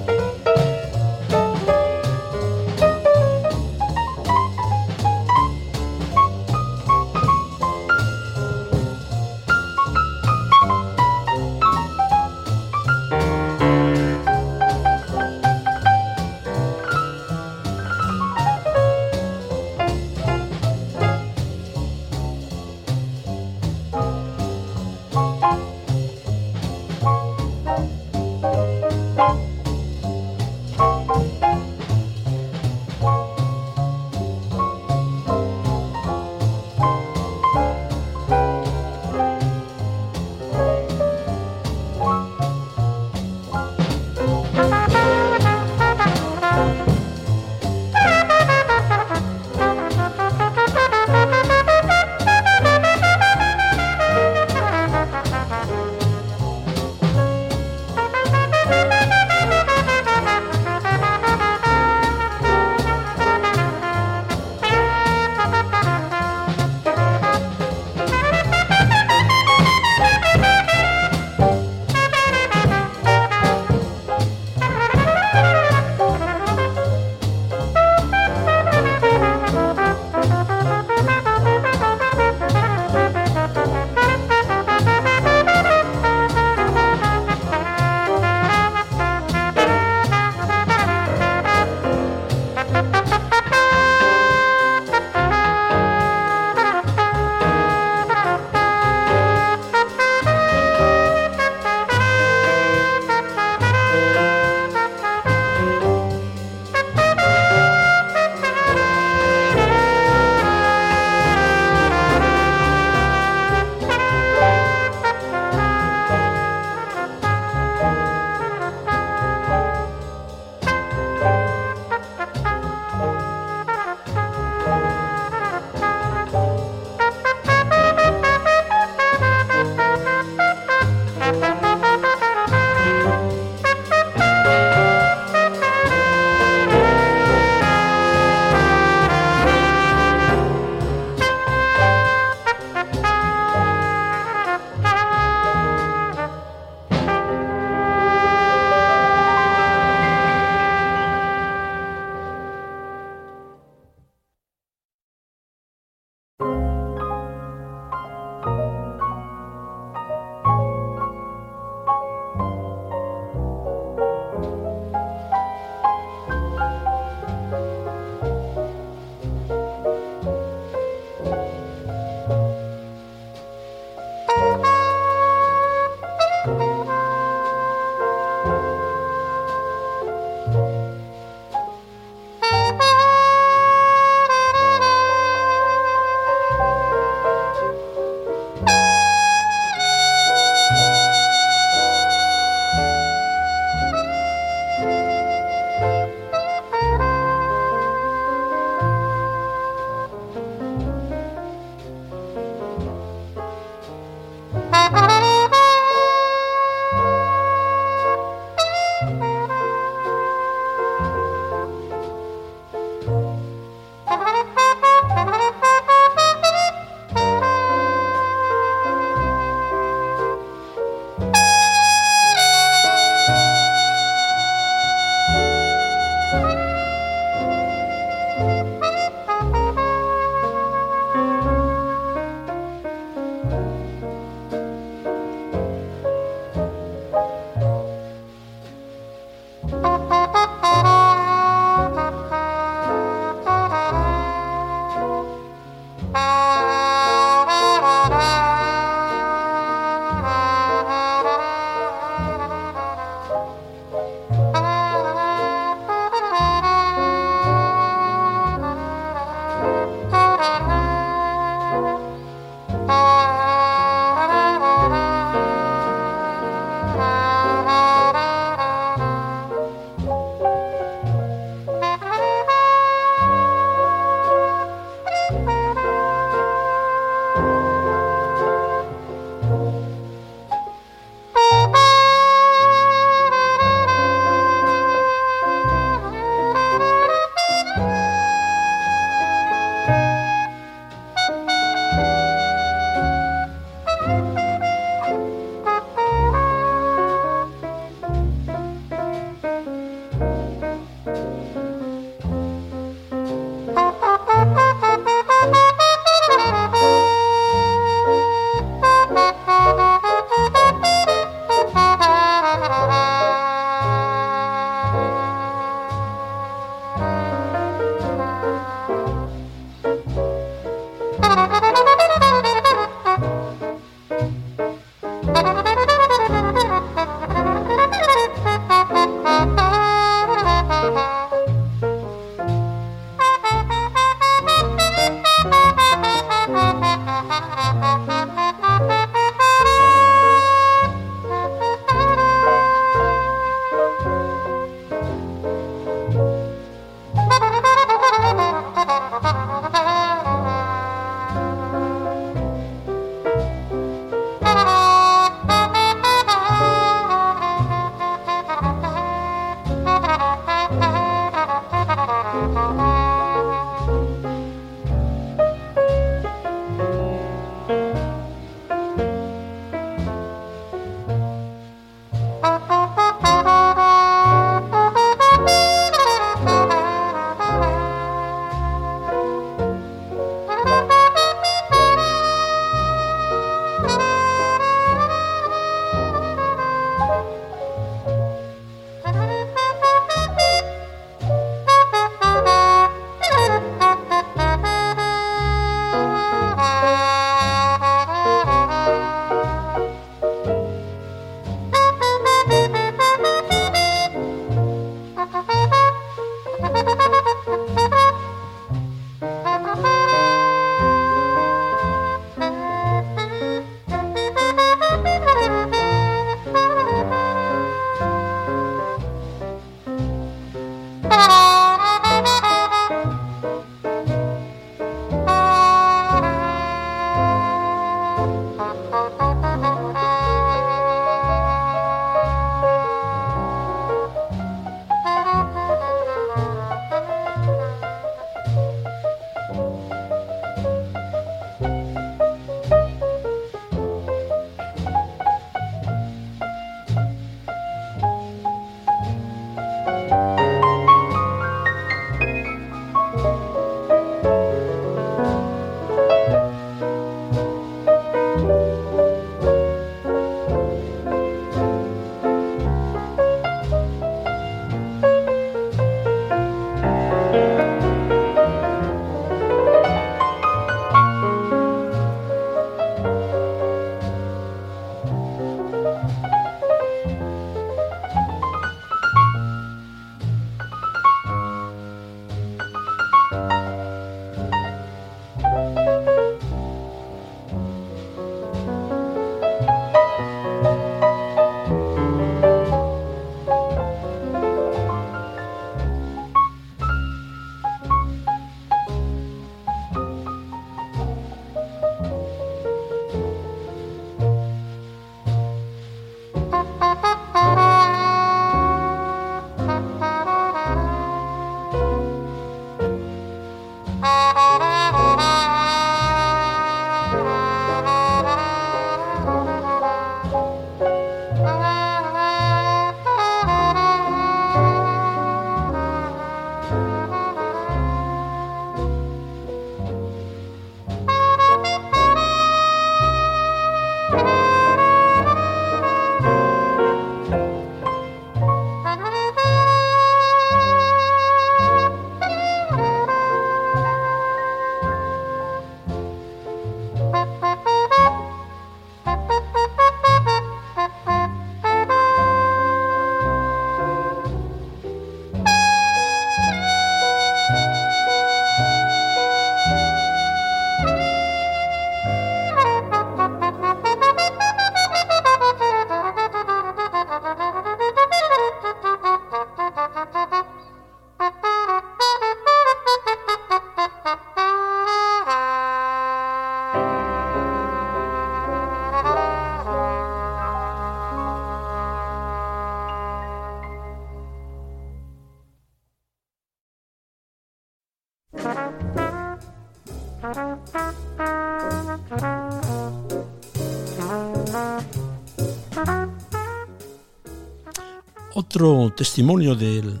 Otro 598.56 598.90
testimonio 598.90 599.54
del, 599.54 600.00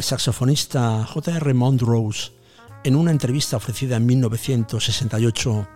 saxofonista 0.00 1.04
J.R. 1.06 1.54
Montrose 1.54 2.30
en 2.84 2.94
una 2.94 3.10
entrevista 3.10 3.56
ofrecida 3.56 3.96
en 3.96 4.06
1968 4.06 5.68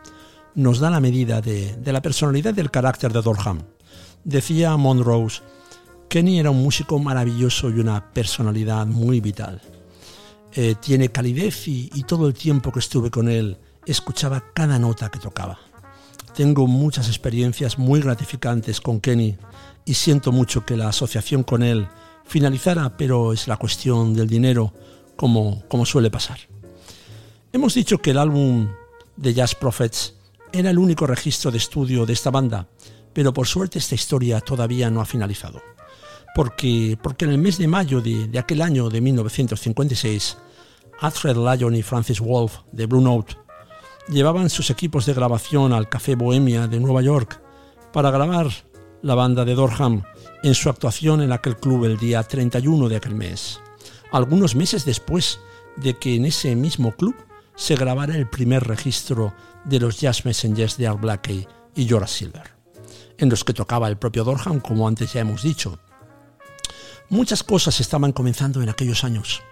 nos 0.54 0.78
da 0.78 0.90
la 0.90 1.00
medida 1.00 1.40
de, 1.40 1.76
la 1.84 2.00
personalidad 2.00 2.52
y 2.52 2.54
del 2.54 2.70
carácter 2.70 3.12
de 3.12 3.20
Dorham. 3.20 3.62
Decía 4.22 4.76
Montrose, 4.76 5.42
Kenny 6.08 6.38
era 6.38 6.52
un 6.52 6.62
músico 6.62 7.00
maravilloso 7.00 7.68
y 7.68 7.80
una 7.80 8.12
personalidad 8.12 8.86
muy 8.86 9.18
vital. 9.18 9.60
Eh, 10.52 10.76
tiene 10.80 11.08
calidez 11.08 11.66
y 11.66 12.04
todo 12.06 12.28
el 12.28 12.34
tiempo 12.34 12.70
que 12.70 12.78
estuve 12.78 13.10
con 13.10 13.28
él 13.28 13.58
escuchaba 13.86 14.52
cada 14.54 14.78
nota 14.78 15.10
que 15.10 15.18
tocaba. 15.18 15.58
Tengo 16.32 16.68
muchas 16.68 17.08
experiencias 17.08 17.76
muy 17.76 18.00
gratificantes 18.00 18.80
con 18.80 19.00
Kenny 19.00 19.36
y 19.84 19.94
siento 19.94 20.30
mucho 20.30 20.64
que 20.64 20.76
la 20.76 20.90
asociación 20.90 21.42
con 21.42 21.64
él 21.64 21.88
finalizara, 22.24 22.96
pero 22.96 23.32
es 23.32 23.46
la 23.48 23.56
cuestión 23.56 24.14
del 24.14 24.28
dinero, 24.28 24.72
como, 25.16 25.62
como 25.68 25.86
suele 25.86 26.10
pasar. 26.10 26.38
Hemos 27.52 27.74
dicho 27.74 27.98
que 27.98 28.10
el 28.10 28.18
álbum 28.18 28.68
de 29.16 29.34
Jazz 29.34 29.54
Prophets 29.54 30.14
era 30.52 30.70
el 30.70 30.78
único 30.78 31.06
registro 31.06 31.50
de 31.50 31.58
estudio 31.58 32.06
de 32.06 32.12
esta 32.12 32.30
banda, 32.30 32.68
pero 33.12 33.32
por 33.32 33.46
suerte 33.46 33.78
esta 33.78 33.94
historia 33.94 34.40
todavía 34.40 34.90
no 34.90 35.00
ha 35.00 35.04
finalizado. 35.04 35.62
Porque, 36.34 36.98
porque 37.00 37.26
en 37.26 37.30
el 37.30 37.38
mes 37.38 37.58
de 37.58 37.68
mayo 37.68 38.00
de, 38.00 38.26
de 38.26 38.38
aquel 38.38 38.60
año 38.60 38.88
de 38.88 39.00
1956, 39.00 40.36
Alfred 41.00 41.36
Lyon 41.36 41.76
y 41.76 41.82
Francis 41.82 42.20
Wolf 42.20 42.58
de 42.72 42.86
Blue 42.86 43.00
Note 43.00 43.36
llevaban 44.08 44.50
sus 44.50 44.70
equipos 44.70 45.06
de 45.06 45.14
grabación 45.14 45.72
al 45.72 45.88
Café 45.88 46.14
Bohemia 46.14 46.66
de 46.66 46.80
Nueva 46.80 47.02
York 47.02 47.40
para 47.92 48.10
grabar 48.10 48.48
la 49.04 49.14
banda 49.14 49.44
de 49.44 49.54
Dorham 49.54 50.02
en 50.42 50.54
su 50.54 50.70
actuación 50.70 51.20
en 51.20 51.30
aquel 51.30 51.58
club 51.58 51.84
el 51.84 51.98
día 51.98 52.22
31 52.22 52.88
de 52.88 52.96
aquel 52.96 53.14
mes, 53.14 53.60
algunos 54.10 54.56
meses 54.56 54.86
después 54.86 55.40
de 55.76 55.98
que 55.98 56.14
en 56.14 56.24
ese 56.24 56.56
mismo 56.56 56.92
club 56.92 57.14
se 57.54 57.76
grabara 57.76 58.16
el 58.16 58.26
primer 58.30 58.64
registro 58.64 59.34
de 59.66 59.78
los 59.78 60.00
Jazz 60.00 60.24
Messengers 60.24 60.78
de 60.78 60.86
Al 60.86 60.96
Blakey 60.96 61.46
y 61.76 61.86
Jorah 61.86 62.06
Silver, 62.06 62.50
en 63.18 63.28
los 63.28 63.44
que 63.44 63.52
tocaba 63.52 63.88
el 63.88 63.98
propio 63.98 64.24
Dorham, 64.24 64.60
como 64.60 64.88
antes 64.88 65.12
ya 65.12 65.20
hemos 65.20 65.42
dicho. 65.42 65.78
Muchas 67.10 67.42
cosas 67.42 67.78
estaban 67.80 68.12
comenzando 68.12 68.62
en 68.62 68.70
aquellos 68.70 69.04
años. 69.04 69.42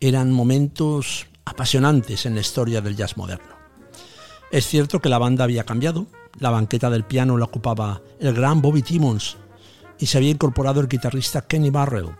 Eran 0.00 0.30
momentos 0.30 1.26
apasionantes 1.46 2.26
en 2.26 2.34
la 2.34 2.42
historia 2.42 2.82
del 2.82 2.94
jazz 2.94 3.16
moderno. 3.16 3.56
Es 4.50 4.66
cierto 4.66 5.00
que 5.00 5.08
la 5.08 5.18
banda 5.18 5.44
había 5.44 5.64
cambiado, 5.64 6.06
la 6.38 6.50
banqueta 6.50 6.90
del 6.90 7.04
piano 7.04 7.36
la 7.36 7.46
ocupaba 7.46 8.00
el 8.20 8.34
gran 8.34 8.62
Bobby 8.62 8.82
Timmons 8.82 9.36
y 9.98 10.06
se 10.06 10.18
había 10.18 10.30
incorporado 10.30 10.80
el 10.80 10.88
guitarrista 10.88 11.42
Kenny 11.42 11.70
Barrell. 11.70 12.10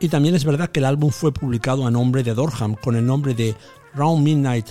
Y 0.00 0.08
también 0.08 0.34
es 0.34 0.44
verdad 0.44 0.70
que 0.70 0.80
el 0.80 0.86
álbum 0.86 1.10
fue 1.10 1.32
publicado 1.32 1.86
a 1.86 1.90
nombre 1.90 2.22
de 2.22 2.34
Dorham 2.34 2.74
con 2.74 2.94
el 2.96 3.04
nombre 3.04 3.34
de 3.34 3.56
Round 3.94 4.22
Midnight 4.22 4.68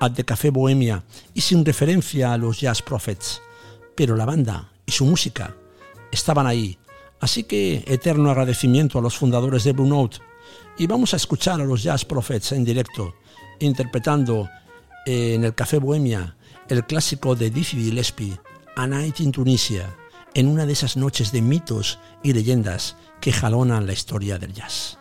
at 0.00 0.12
the 0.12 0.24
Café 0.24 0.50
Bohemia 0.50 1.04
y 1.34 1.40
sin 1.40 1.64
referencia 1.64 2.32
a 2.32 2.38
los 2.38 2.60
Jazz 2.60 2.80
Prophets. 2.82 3.42
Pero 3.94 4.16
la 4.16 4.24
banda 4.24 4.70
y 4.86 4.92
su 4.92 5.04
música 5.04 5.54
estaban 6.10 6.46
ahí, 6.46 6.78
así 7.20 7.44
que 7.44 7.84
eterno 7.86 8.30
agradecimiento 8.30 8.98
a 8.98 9.02
los 9.02 9.16
fundadores 9.16 9.64
de 9.64 9.72
Blue 9.72 9.86
Note. 9.86 10.18
Y 10.78 10.86
vamos 10.86 11.12
a 11.12 11.16
escuchar 11.16 11.60
a 11.60 11.64
los 11.64 11.82
Jazz 11.82 12.04
Prophets 12.04 12.52
en 12.52 12.64
directo, 12.64 13.14
interpretando 13.60 14.48
en 15.04 15.44
el 15.44 15.54
Café 15.54 15.78
Bohemia 15.78 16.36
el 16.72 16.86
clásico 16.86 17.34
de 17.34 17.50
Dizzy 17.50 17.76
Gillespie, 17.76 18.40
A 18.76 18.86
Night 18.86 19.20
in 19.20 19.30
Tunisia, 19.30 19.94
en 20.32 20.48
una 20.48 20.64
de 20.64 20.72
esas 20.72 20.96
noches 20.96 21.30
de 21.30 21.42
mitos 21.42 21.98
y 22.22 22.32
leyendas 22.32 22.96
que 23.20 23.30
jalonan 23.30 23.86
la 23.86 23.92
historia 23.92 24.38
del 24.38 24.54
jazz. 24.54 24.98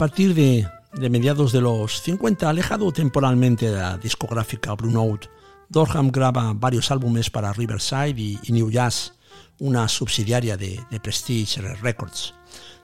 Partir 0.00 0.34
de, 0.34 0.66
mediados 1.10 1.52
de 1.52 1.60
los 1.60 2.00
50, 2.00 2.48
alejado 2.48 2.90
temporalmente 2.90 3.70
de 3.70 3.76
la 3.76 3.98
discográfica 3.98 4.72
Blue 4.72 4.90
Note, 4.90 5.28
Dorham 5.68 6.10
graba 6.10 6.54
varios 6.54 6.90
álbumes 6.90 7.28
para 7.28 7.52
Riverside 7.52 8.18
y, 8.18 8.40
New 8.48 8.70
Jazz, 8.70 9.12
una 9.58 9.86
subsidiaria 9.88 10.56
de, 10.56 10.80
de, 10.90 11.00
Prestige 11.00 11.60
Records. 11.82 12.32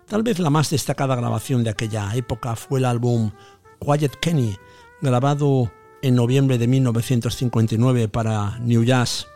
Tal 0.07 0.23
vez 0.23 0.39
la 0.39 0.51
más 0.51 0.69
destacada 0.69 1.17
grabación 1.17 1.65
de 1.65 1.71
aquella 1.71 2.15
época 2.15 2.55
fue 2.55 2.81
el 2.81 2.85
álbum 2.85 3.31
Quiet 3.81 4.17
Kenny, 4.21 4.55
grabado 5.01 5.73
en 6.03 6.17
noviembre 6.17 6.59
de 6.59 6.67
1959 6.67 8.09
para 8.09 8.59
New 8.59 8.85
Jazz 8.85 9.27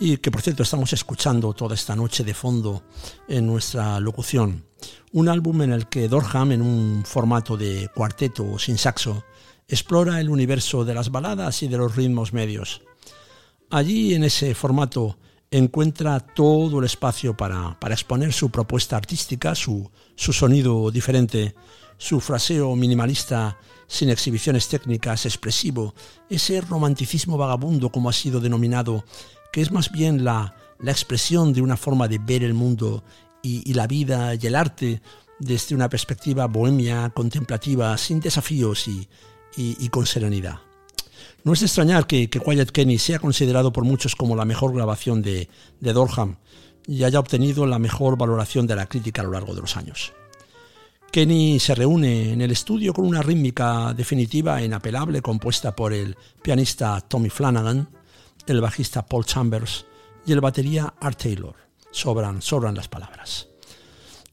y 0.00 0.18
que 0.18 0.30
por 0.30 0.42
cierto 0.42 0.62
estamos 0.62 0.92
escuchando 0.92 1.52
toda 1.52 1.74
esta 1.74 1.96
noche 1.96 2.24
de 2.24 2.34
fondo 2.34 2.82
en 3.26 3.46
nuestra 3.46 3.98
locución. 4.00 4.64
Un 5.12 5.28
álbum 5.28 5.62
en 5.62 5.72
el 5.72 5.88
que 5.88 6.08
Dorham, 6.08 6.52
en 6.52 6.62
un 6.62 7.04
formato 7.04 7.56
de 7.56 7.90
cuarteto 7.94 8.58
sin 8.58 8.78
saxo, 8.78 9.24
explora 9.66 10.20
el 10.20 10.30
universo 10.30 10.84
de 10.84 10.94
las 10.94 11.10
baladas 11.10 11.62
y 11.62 11.68
de 11.68 11.78
los 11.78 11.96
ritmos 11.96 12.32
medios. 12.32 12.82
Allí, 13.70 14.14
en 14.14 14.24
ese 14.24 14.54
formato, 14.54 15.18
encuentra 15.50 16.20
todo 16.20 16.78
el 16.78 16.84
espacio 16.84 17.36
para, 17.36 17.76
exponer 17.90 18.32
su 18.32 18.50
propuesta 18.50 18.96
artística, 18.96 19.54
su, 19.54 19.90
su 20.14 20.32
sonido 20.32 20.90
diferente, 20.90 21.54
su 21.96 22.20
fraseo 22.20 22.74
minimalista 22.76 23.58
sin 23.86 24.10
exhibiciones 24.10 24.68
técnicas, 24.68 25.26
expresivo, 25.26 25.94
ese 26.28 26.60
romanticismo 26.60 27.38
vagabundo 27.38 27.90
como 27.90 28.10
ha 28.10 28.12
sido 28.12 28.40
denominado 28.40 29.04
que 29.52 29.60
es 29.60 29.70
más 29.70 29.90
bien 29.90 30.24
la, 30.24 30.54
expresión 30.84 31.52
de 31.52 31.60
una 31.60 31.76
forma 31.76 32.06
de 32.06 32.18
ver 32.18 32.44
el 32.44 32.54
mundo 32.54 33.02
y, 33.42 33.72
la 33.74 33.86
vida 33.86 34.34
y 34.34 34.46
el 34.46 34.54
arte 34.54 35.00
desde 35.38 35.74
una 35.74 35.88
perspectiva 35.88 36.46
bohemia, 36.46 37.10
contemplativa, 37.10 37.96
sin 37.98 38.20
desafíos 38.20 38.86
y, 38.88 39.88
con 39.90 40.06
serenidad. 40.06 40.60
No 41.44 41.52
es 41.52 41.60
de 41.60 41.66
extrañar 41.66 42.06
que, 42.06 42.28
que, 42.30 42.40
Quiet 42.40 42.70
Kenny 42.70 42.98
sea 42.98 43.18
considerado 43.18 43.72
por 43.72 43.84
muchos 43.84 44.14
como 44.14 44.36
la 44.36 44.44
mejor 44.44 44.74
grabación 44.74 45.22
de, 45.22 45.48
de 45.80 45.92
Dorham 45.92 46.36
y 46.86 47.04
haya 47.04 47.20
obtenido 47.20 47.66
la 47.66 47.78
mejor 47.78 48.16
valoración 48.16 48.66
de 48.66 48.76
la 48.76 48.86
crítica 48.86 49.22
a 49.22 49.24
lo 49.24 49.32
largo 49.32 49.54
de 49.54 49.60
los 49.60 49.76
años. 49.76 50.12
Kenny 51.10 51.58
se 51.58 51.74
reúne 51.74 52.32
en 52.32 52.42
el 52.42 52.50
estudio 52.50 52.92
con 52.92 53.06
una 53.06 53.22
rítmica 53.22 53.94
definitiva 53.94 54.60
e 54.60 54.66
inapelable 54.66 55.22
compuesta 55.22 55.74
por 55.74 55.94
el 55.94 56.16
pianista 56.42 57.00
Tommy 57.00 57.30
Flanagan, 57.30 57.88
el 58.48 58.60
bajista 58.60 59.06
Paul 59.06 59.24
Chambers 59.24 59.86
y 60.26 60.32
el 60.32 60.40
batería 60.40 60.94
Art 61.00 61.20
Taylor. 61.22 61.54
Sobran, 61.90 62.42
sobran 62.42 62.74
las 62.74 62.88
palabras. 62.88 63.48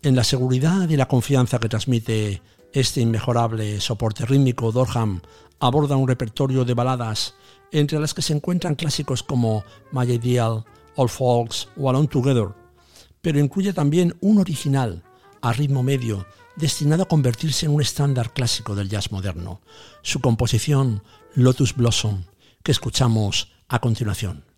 En 0.02 0.16
la 0.16 0.24
seguridad 0.24 0.88
y 0.90 0.98
la 0.98 1.08
confianza 1.08 1.60
que 1.60 1.70
transmite 1.70 2.42
este 2.74 3.02
inmejorable 3.02 3.80
soporte 3.80 4.26
rítmico, 4.26 4.72
Dorham 4.72 5.22
aborda 5.60 5.96
un 5.96 6.08
repertorio 6.08 6.66
de 6.66 6.74
baladas 6.74 7.36
entre 7.72 8.00
las 8.00 8.14
que 8.14 8.22
se 8.22 8.34
encuentran 8.34 8.76
clásicos 8.76 9.24
como 9.24 9.64
My 9.92 10.04
Ideal, 10.04 10.64
All 10.96 11.10
Folks 11.10 11.70
o 11.78 11.90
Alone 11.90 12.08
Together, 12.08 12.50
pero 13.22 13.40
incluye 13.40 13.74
también 13.74 14.16
un 14.22 14.38
original 14.38 15.04
a 15.42 15.54
ritmo 15.54 15.84
medio 15.84 16.26
destinado 16.56 17.04
a 17.04 17.08
convertirse 17.08 17.66
en 17.66 17.74
un 17.74 17.82
estándar 17.82 18.34
clásico 18.34 18.76
del 18.76 18.90
jazz 18.90 19.12
moderno, 19.12 19.62
su 20.02 20.22
composición 20.22 21.04
Lotus 21.34 21.76
Blossom, 21.76 22.24
que 22.64 22.72
escuchamos 22.72 23.55
a 23.68 23.80
continuación. 23.80 24.55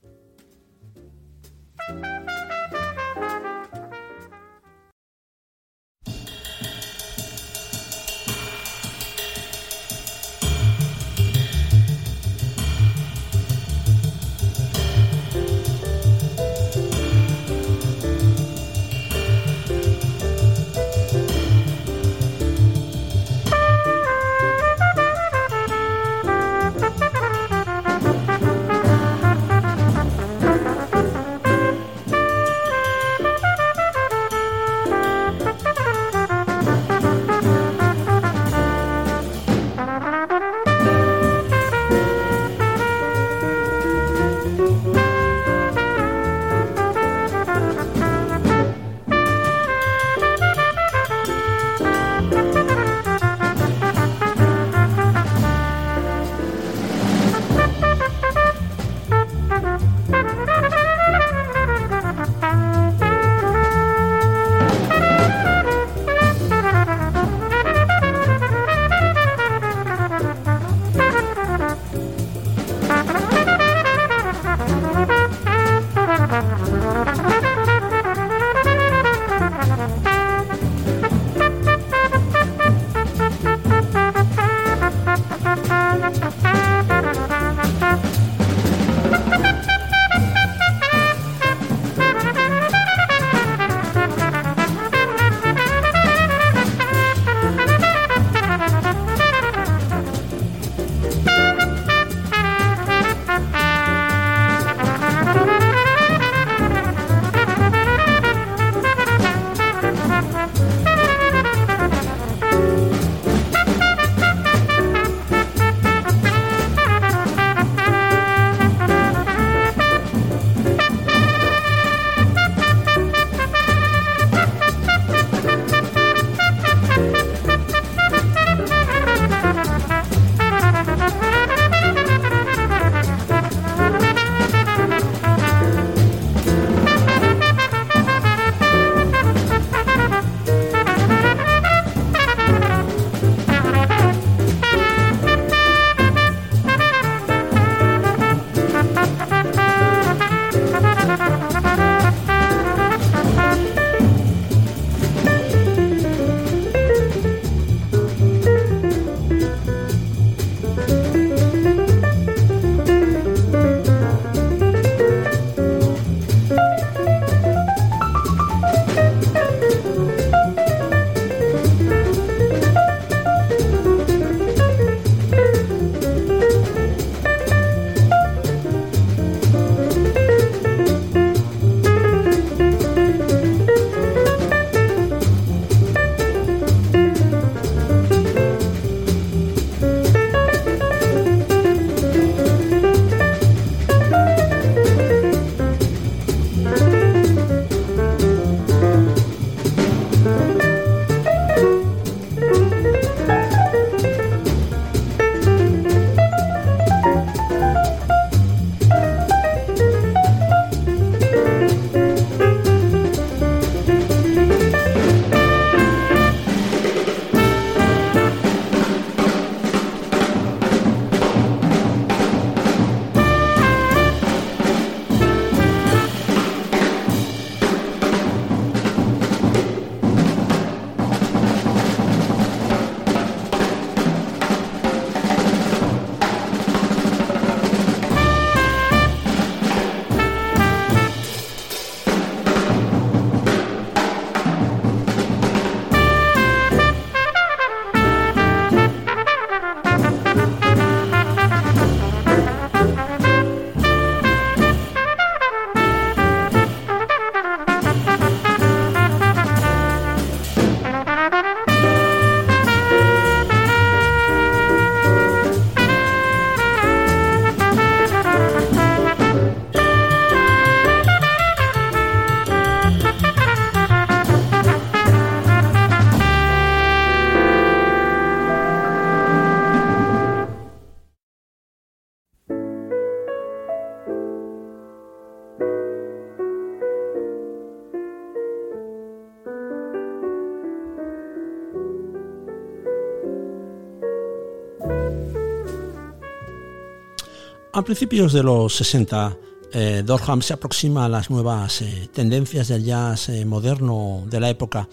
A 297.78 297.84
principios 297.84 298.34
de 298.34 298.42
los 298.42 298.76
60, 298.76 299.38
eh, 299.72 300.02
Dorham 300.04 300.42
se 300.42 300.56
aproxima 300.56 301.06
a 301.06 301.10
las 301.10 301.30
nuevas 301.30 301.84
eh, 301.84 302.10
tendencias 302.12 302.70
del 302.70 302.84
jazz 302.84 303.30
eh, 303.30 303.46
moderno 303.46 304.24
de 304.28 304.40
la 304.40 304.50
época. 304.50 304.90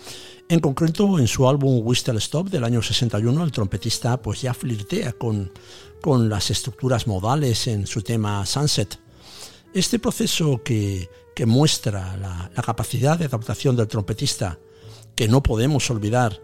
En 0.50 0.60
concreto, 0.60 1.18
en 1.18 1.26
su 1.26 1.48
álbum 1.48 1.80
Whistle 1.82 2.18
Stop 2.18 2.50
del 2.50 2.62
año 2.62 2.82
61, 2.82 3.42
el 3.42 3.52
trompetista 3.52 4.20
pues 4.20 4.42
ya 4.42 4.52
flirtea 4.52 5.14
con, 5.14 5.50
con 6.02 6.28
las 6.28 6.50
estructuras 6.50 7.06
modales 7.06 7.68
en 7.68 7.86
su 7.86 8.02
tema 8.02 8.44
Sunset. 8.44 8.98
Este 9.72 9.98
proceso 9.98 10.62
que, 10.62 11.08
que 11.34 11.46
muestra 11.46 12.18
la, 12.18 12.50
la, 12.54 12.62
capacidad 12.62 13.18
de 13.18 13.24
adaptación 13.24 13.76
del 13.76 13.88
trompetista, 13.88 14.58
que 15.16 15.26
no 15.26 15.42
podemos 15.42 15.90
olvidar, 15.90 16.38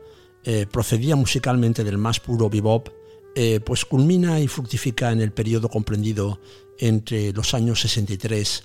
procedía 0.72 1.16
musicalmente 1.16 1.84
del 1.84 1.98
más 1.98 2.18
puro 2.18 2.48
bebop, 2.48 2.88
eh, 3.34 3.60
pues 3.60 3.84
culmina 3.84 4.40
y 4.40 4.48
fructifica 4.48 5.12
en 5.12 5.20
el 5.20 5.32
periodo 5.32 5.68
comprendido 5.68 6.40
entre 6.78 7.32
los 7.32 7.54
años 7.54 7.80
63 7.80 8.64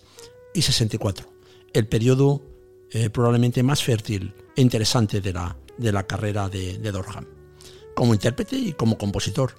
y 0.53 0.61
64, 0.61 1.27
el 1.73 1.87
periodo 1.87 2.41
eh, 2.91 3.09
probablemente 3.09 3.61
más 3.61 3.83
fértil 3.83 4.33
e 4.55 4.61
interesante 4.61 5.21
de 5.21 5.33
la, 5.33 5.57
de 5.77 5.91
la 5.91 6.07
carrera 6.07 6.49
de, 6.49 6.77
de 6.77 6.91
Dorham, 6.91 7.25
como 7.93 8.13
intérprete 8.13 8.55
y 8.55 8.73
como 8.73 8.97
compositor. 8.97 9.53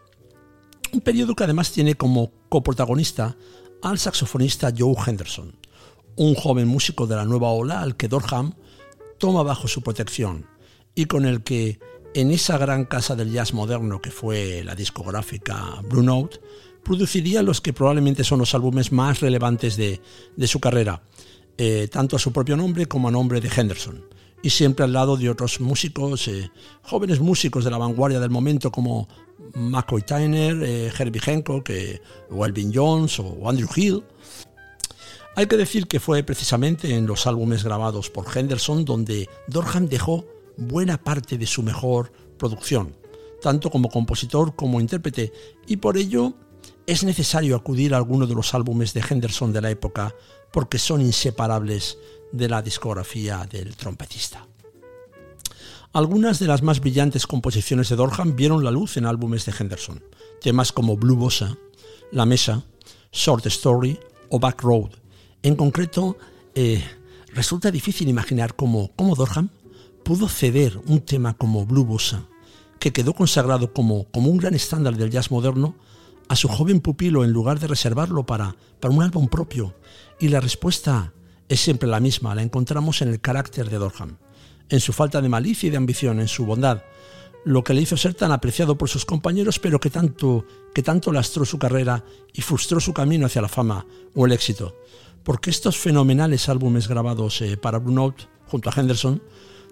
Un 0.92 1.00
periodo 1.00 1.34
que 1.34 1.44
además 1.44 1.72
tiene 1.72 1.94
como 1.94 2.32
coprotagonista 2.48 3.36
al 3.82 3.98
saxofonista 3.98 4.72
Joe 4.76 4.94
Henderson, 5.06 5.54
un 6.16 6.34
joven 6.34 6.66
músico 6.66 7.06
de 7.06 7.16
la 7.16 7.24
nueva 7.24 7.50
ola 7.50 7.80
al 7.82 7.96
que 7.96 8.08
Dorham 8.08 8.54
toma 9.18 9.42
bajo 9.42 9.68
su 9.68 9.82
protección 9.82 10.46
y 10.94 11.04
con 11.04 11.26
el 11.26 11.42
que 11.42 11.78
en 12.14 12.30
esa 12.30 12.58
gran 12.58 12.84
casa 12.84 13.14
del 13.14 13.32
jazz 13.32 13.52
moderno 13.52 14.00
que 14.00 14.10
fue 14.10 14.62
la 14.64 14.74
discográfica 14.74 15.82
Blue 15.88 16.02
Note, 16.02 16.40
produciría 16.82 17.42
los 17.42 17.60
que 17.60 17.72
probablemente 17.72 18.22
son 18.22 18.38
los 18.38 18.54
álbumes 18.54 18.92
más 18.92 19.20
relevantes 19.20 19.76
de, 19.76 20.00
su 20.46 20.60
carrera, 20.60 21.02
eh, 21.58 21.88
tanto 21.90 22.14
a 22.16 22.18
su 22.18 22.32
propio 22.32 22.56
nombre 22.56 22.86
como 22.86 23.08
a 23.08 23.10
nombre 23.10 23.40
de 23.40 23.50
Henderson, 23.54 24.04
y 24.40 24.50
siempre 24.50 24.84
al 24.84 24.92
lado 24.92 25.16
de 25.16 25.28
otros 25.28 25.60
músicos, 25.60 26.28
eh, 26.28 26.50
jóvenes 26.82 27.18
músicos 27.18 27.64
de 27.64 27.70
la 27.72 27.78
vanguardia 27.78 28.20
del 28.20 28.30
momento 28.30 28.70
como 28.70 29.08
McCoy 29.54 30.02
Tyner, 30.02 30.62
eh, 30.62 30.92
Herbie 30.96 31.20
Hancock, 31.20 31.70
o 32.30 32.46
Elvin 32.46 32.70
Jones 32.72 33.18
o 33.18 33.48
Andrew 33.48 33.68
Hill. 33.74 34.04
Hay 35.34 35.46
que 35.46 35.56
decir 35.56 35.86
que 35.88 36.00
fue 36.00 36.22
precisamente 36.22 36.94
en 36.94 37.06
los 37.06 37.26
álbumes 37.26 37.64
grabados 37.64 38.10
por 38.10 38.26
Henderson 38.32 38.84
donde 38.84 39.28
Dorham 39.48 39.88
dejó 39.88 40.24
buena 40.56 41.02
parte 41.02 41.38
de 41.38 41.46
su 41.46 41.62
mejor 41.62 42.12
producción, 42.38 42.96
tanto 43.40 43.70
como 43.70 43.88
compositor 43.88 44.54
como 44.54 44.80
intérprete, 44.80 45.32
y 45.66 45.76
por 45.76 45.96
ello 45.96 46.34
es 46.86 47.04
necesario 47.04 47.56
acudir 47.56 47.94
a 47.94 47.96
alguno 47.96 48.26
de 48.26 48.34
los 48.34 48.54
álbumes 48.54 48.94
de 48.94 49.04
Henderson 49.08 49.52
de 49.52 49.60
la 49.60 49.70
época 49.70 50.14
porque 50.52 50.78
son 50.78 51.00
inseparables 51.00 51.98
de 52.32 52.48
la 52.48 52.62
discografía 52.62 53.46
del 53.50 53.76
trompetista. 53.76 54.46
Algunas 55.92 56.38
de 56.38 56.46
las 56.46 56.62
más 56.62 56.80
brillantes 56.80 57.26
composiciones 57.26 57.88
de 57.88 57.96
Dorham 57.96 58.36
vieron 58.36 58.62
la 58.62 58.70
luz 58.70 58.96
en 58.96 59.06
álbumes 59.06 59.46
de 59.46 59.54
Henderson, 59.58 60.02
temas 60.40 60.72
como 60.72 60.96
Blue 60.96 61.16
Bossa, 61.16 61.56
La 62.12 62.26
Mesa, 62.26 62.62
Short 63.12 63.46
Story 63.46 63.98
o 64.28 64.38
Back 64.38 64.62
Road. 64.62 64.90
En 65.42 65.56
concreto, 65.56 66.18
eh, 66.54 66.84
resulta 67.32 67.70
difícil 67.70 68.08
imaginar 68.08 68.54
cómo, 68.56 68.90
cómo 68.94 69.14
Dorham 69.14 69.48
pudo 70.06 70.28
ceder 70.28 70.78
un 70.86 71.00
tema 71.00 71.34
como 71.34 71.66
Blue 71.66 71.84
Bossa, 71.84 72.28
que 72.78 72.92
quedó 72.92 73.12
consagrado 73.12 73.72
como, 73.72 74.04
como 74.12 74.30
un 74.30 74.36
gran 74.36 74.54
estándar 74.54 74.96
del 74.96 75.10
jazz 75.10 75.32
moderno, 75.32 75.74
a 76.28 76.36
su 76.36 76.46
joven 76.46 76.78
pupilo 76.78 77.24
en 77.24 77.32
lugar 77.32 77.58
de 77.58 77.66
reservarlo 77.66 78.24
para, 78.24 78.54
para 78.78 78.94
un 78.94 79.02
álbum 79.02 79.26
propio. 79.26 79.74
Y 80.20 80.28
la 80.28 80.38
respuesta 80.38 81.12
es 81.48 81.60
siempre 81.60 81.88
la 81.88 81.98
misma, 81.98 82.36
la 82.36 82.42
encontramos 82.42 83.02
en 83.02 83.08
el 83.08 83.20
carácter 83.20 83.68
de 83.68 83.78
Dorham, 83.78 84.18
en 84.68 84.78
su 84.78 84.92
falta 84.92 85.20
de 85.20 85.28
malicia 85.28 85.66
y 85.66 85.70
de 85.70 85.76
ambición, 85.76 86.20
en 86.20 86.28
su 86.28 86.46
bondad, 86.46 86.84
lo 87.44 87.64
que 87.64 87.74
le 87.74 87.82
hizo 87.82 87.96
ser 87.96 88.14
tan 88.14 88.30
apreciado 88.30 88.78
por 88.78 88.88
sus 88.88 89.04
compañeros, 89.04 89.58
pero 89.58 89.80
que 89.80 89.90
tanto, 89.90 90.46
que 90.72 90.84
tanto 90.84 91.10
lastró 91.10 91.44
su 91.44 91.58
carrera 91.58 92.04
y 92.32 92.42
frustró 92.42 92.78
su 92.78 92.92
camino 92.92 93.26
hacia 93.26 93.42
la 93.42 93.48
fama 93.48 93.84
o 94.14 94.24
el 94.24 94.30
éxito. 94.30 94.76
Porque 95.24 95.50
estos 95.50 95.76
fenomenales 95.76 96.48
álbumes 96.48 96.86
grabados 96.86 97.42
eh, 97.42 97.56
para 97.56 97.80
Blue 97.80 97.92
Note, 97.92 98.28
junto 98.46 98.70
a 98.70 98.72
Henderson, 98.76 99.20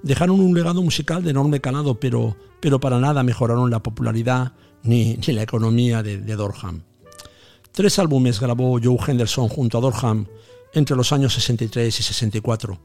dejaron 0.04 0.38
un 0.38 0.54
legado 0.54 0.82
musical 0.82 1.24
de 1.24 1.30
enorme 1.30 1.60
calado, 1.60 1.98
pero, 1.98 2.36
pero 2.60 2.78
para 2.78 3.00
nada 3.00 3.22
mejoraron 3.22 3.70
la 3.70 3.82
popularidad 3.82 4.52
ni, 4.82 5.16
la 5.16 5.42
economía 5.42 6.02
de, 6.02 6.18
de, 6.18 6.36
Dorham. 6.36 6.82
Tres 7.72 7.98
álbumes 7.98 8.38
grabó 8.38 8.78
Joe 8.82 8.98
Henderson 9.04 9.48
junto 9.48 9.78
a 9.78 9.80
Dorham 9.80 10.26
entre 10.74 10.94
los 10.94 11.10
años 11.12 11.32
63 11.34 11.98
y 11.98 12.02
64, 12.02 12.78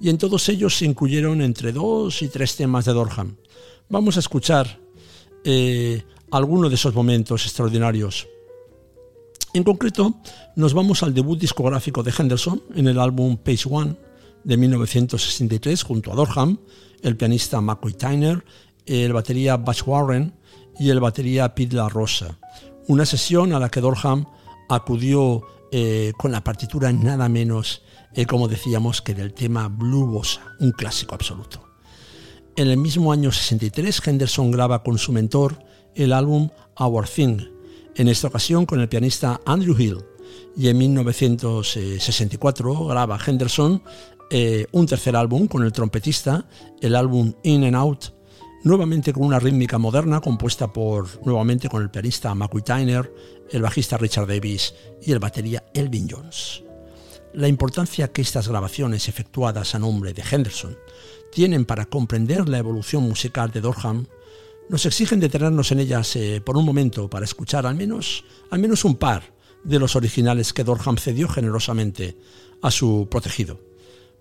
y 0.00 0.10
en 0.10 0.18
todos 0.18 0.48
ellos 0.48 0.76
se 0.76 0.84
incluyeron 0.84 1.40
entre 1.40 1.72
dos 1.72 2.20
y 2.22 2.28
tres 2.28 2.56
temas 2.56 2.84
de 2.84 2.92
Dorham. 2.92 3.36
Vamos 3.88 4.16
a 4.16 4.20
escuchar 4.20 4.78
eh, 5.44 6.02
algunos 6.30 6.70
de 6.70 6.74
esos 6.74 6.94
momentos 6.94 7.44
extraordinarios. 7.46 8.28
En 9.54 9.64
concreto, 9.64 10.16
nos 10.56 10.74
vamos 10.74 11.02
al 11.02 11.14
debut 11.14 11.38
discográfico 11.38 12.02
de 12.02 12.12
Henderson 12.16 12.62
en 12.74 12.88
el 12.88 12.98
álbum 12.98 13.38
Page 13.38 13.66
One, 13.70 13.96
de 14.46 14.56
1963 14.56 15.82
junto 15.82 16.12
a 16.12 16.14
Dorham, 16.14 16.58
el 17.02 17.16
pianista 17.16 17.60
McCoy 17.60 17.94
Tyner, 17.94 18.44
el 18.86 19.12
batería 19.12 19.56
Butch 19.56 19.82
Warren 19.84 20.32
y 20.78 20.90
el 20.90 21.00
batería 21.00 21.52
Pete 21.52 21.74
La 21.74 21.88
Rosa. 21.88 22.38
Una 22.86 23.04
sesión 23.04 23.52
a 23.52 23.58
la 23.58 23.68
que 23.68 23.80
Dorham 23.80 24.24
acudió 24.68 25.42
eh, 25.72 26.12
con 26.16 26.30
la 26.30 26.44
partitura 26.44 26.92
nada 26.92 27.28
menos, 27.28 27.82
eh, 28.14 28.24
como 28.24 28.46
decíamos, 28.46 29.02
que 29.02 29.14
del 29.14 29.34
tema 29.34 29.66
Blue 29.66 30.06
Bossa, 30.06 30.42
un 30.60 30.70
clásico 30.70 31.16
absoluto. 31.16 31.64
En 32.54 32.68
el 32.68 32.76
mismo 32.76 33.10
año 33.10 33.32
63, 33.32 34.00
Henderson 34.06 34.52
graba 34.52 34.84
con 34.84 34.96
su 34.96 35.10
mentor 35.10 35.58
el 35.96 36.12
álbum 36.12 36.50
Our 36.78 37.08
Thing, 37.08 37.40
en 37.96 38.06
esta 38.06 38.28
ocasión 38.28 38.64
con 38.64 38.80
el 38.80 38.88
pianista 38.88 39.40
Andrew 39.44 39.74
Hill, 39.76 40.04
y 40.56 40.68
en 40.68 40.78
1964 40.78 42.86
graba 42.86 43.18
Henderson 43.24 43.82
eh, 44.30 44.66
un 44.72 44.86
tercer 44.86 45.14
álbum 45.16 45.46
con 45.46 45.62
el 45.62 45.72
trompetista, 45.72 46.48
el 46.80 46.96
álbum 46.96 47.34
In 47.44 47.64
and 47.64 47.76
Out, 47.76 48.06
nuevamente 48.64 49.12
con 49.12 49.24
una 49.24 49.38
rítmica 49.38 49.78
moderna 49.78 50.20
compuesta 50.20 50.72
por, 50.72 51.24
nuevamente 51.24 51.68
con 51.68 51.82
el 51.82 51.90
pianista 51.90 52.34
McCoy 52.34 52.62
Tyner, 52.62 53.12
el 53.50 53.62
bajista 53.62 53.96
Richard 53.96 54.26
Davis 54.26 54.74
y 55.00 55.12
el 55.12 55.20
batería 55.20 55.64
Elvin 55.72 56.08
Jones. 56.10 56.64
La 57.34 57.48
importancia 57.48 58.08
que 58.08 58.22
estas 58.22 58.48
grabaciones 58.48 59.08
efectuadas 59.08 59.74
a 59.74 59.78
nombre 59.78 60.12
de 60.12 60.24
Henderson 60.28 60.76
tienen 61.30 61.64
para 61.64 61.84
comprender 61.84 62.48
la 62.48 62.58
evolución 62.58 63.04
musical 63.04 63.50
de 63.50 63.60
Dorham 63.60 64.06
nos 64.68 64.84
exigen 64.86 65.20
detenernos 65.20 65.70
en 65.70 65.80
ellas 65.80 66.16
eh, 66.16 66.40
por 66.44 66.56
un 66.56 66.64
momento 66.64 67.08
para 67.08 67.24
escuchar 67.24 67.66
al 67.66 67.76
menos, 67.76 68.24
al 68.50 68.58
menos 68.58 68.84
un 68.84 68.96
par 68.96 69.22
de 69.62 69.78
los 69.78 69.96
originales 69.96 70.52
que 70.52 70.64
Dorham 70.64 70.96
cedió 70.96 71.28
generosamente 71.28 72.16
a 72.62 72.70
su 72.70 73.06
protegido. 73.10 73.65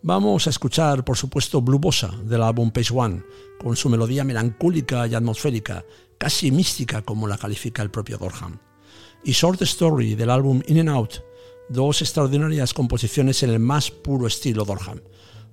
Vamos 0.08 0.46
a 0.46 0.52
escuchar, 0.52 1.04
por 1.04 1.18
supuesto, 1.18 1.64
Blue 1.64 1.80
Bossa 1.80 2.16
del 2.24 2.44
álbum 2.44 2.70
Page 2.70 2.94
One, 2.96 3.24
con 3.60 3.76
su 3.76 3.90
melodía 3.90 4.24
melancólica 4.24 5.08
y 5.08 5.16
atmosférica, 5.16 5.84
casi 6.20 6.52
mística 6.52 7.02
como 7.02 7.28
la 7.28 7.40
califica 7.40 7.82
el 7.82 7.90
propio 7.90 8.20
Dorham. 8.20 8.60
Y 9.24 9.32
Short 9.32 9.64
Story 9.64 10.14
del 10.14 10.30
álbum 10.30 10.62
In 10.68 10.82
and 10.82 10.90
Out, 10.90 11.14
dos 11.70 12.04
extraordinarias 12.04 12.72
composiciones 12.72 13.42
en 13.42 13.50
el 13.50 13.60
más 13.60 13.90
puro 13.90 14.28
estilo 14.28 14.64
Dorham. 14.64 15.02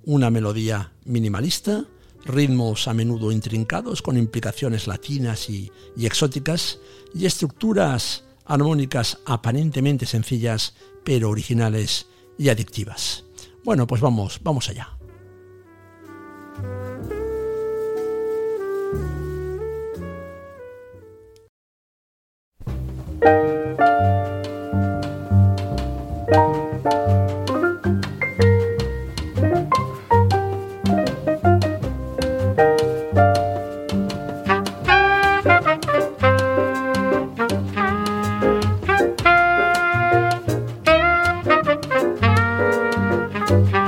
Una 0.05 0.29
melodía 0.29 0.93
minimalista, 1.05 1.85
ritmos 2.23 2.87
a 2.87 2.93
menudo 2.93 3.31
intrincados 3.31 4.03
con 4.03 4.19
implicaciones 4.19 4.85
latinas 4.85 5.49
y, 5.49 5.71
y 5.97 6.05
exóticas, 6.05 6.77
y 7.15 7.25
estructuras 7.25 8.23
armónicas 8.45 9.17
aparentemente 9.25 10.05
sencillas, 10.05 10.75
pero 11.03 11.31
originales 11.31 12.05
y 12.37 12.49
adictivas. 12.49 13.23
Bueno, 13.63 13.87
pues 13.87 14.01
vamos, 14.01 14.39
vamos 14.43 14.69
allá. 14.69 14.89
Bye. 43.53 43.82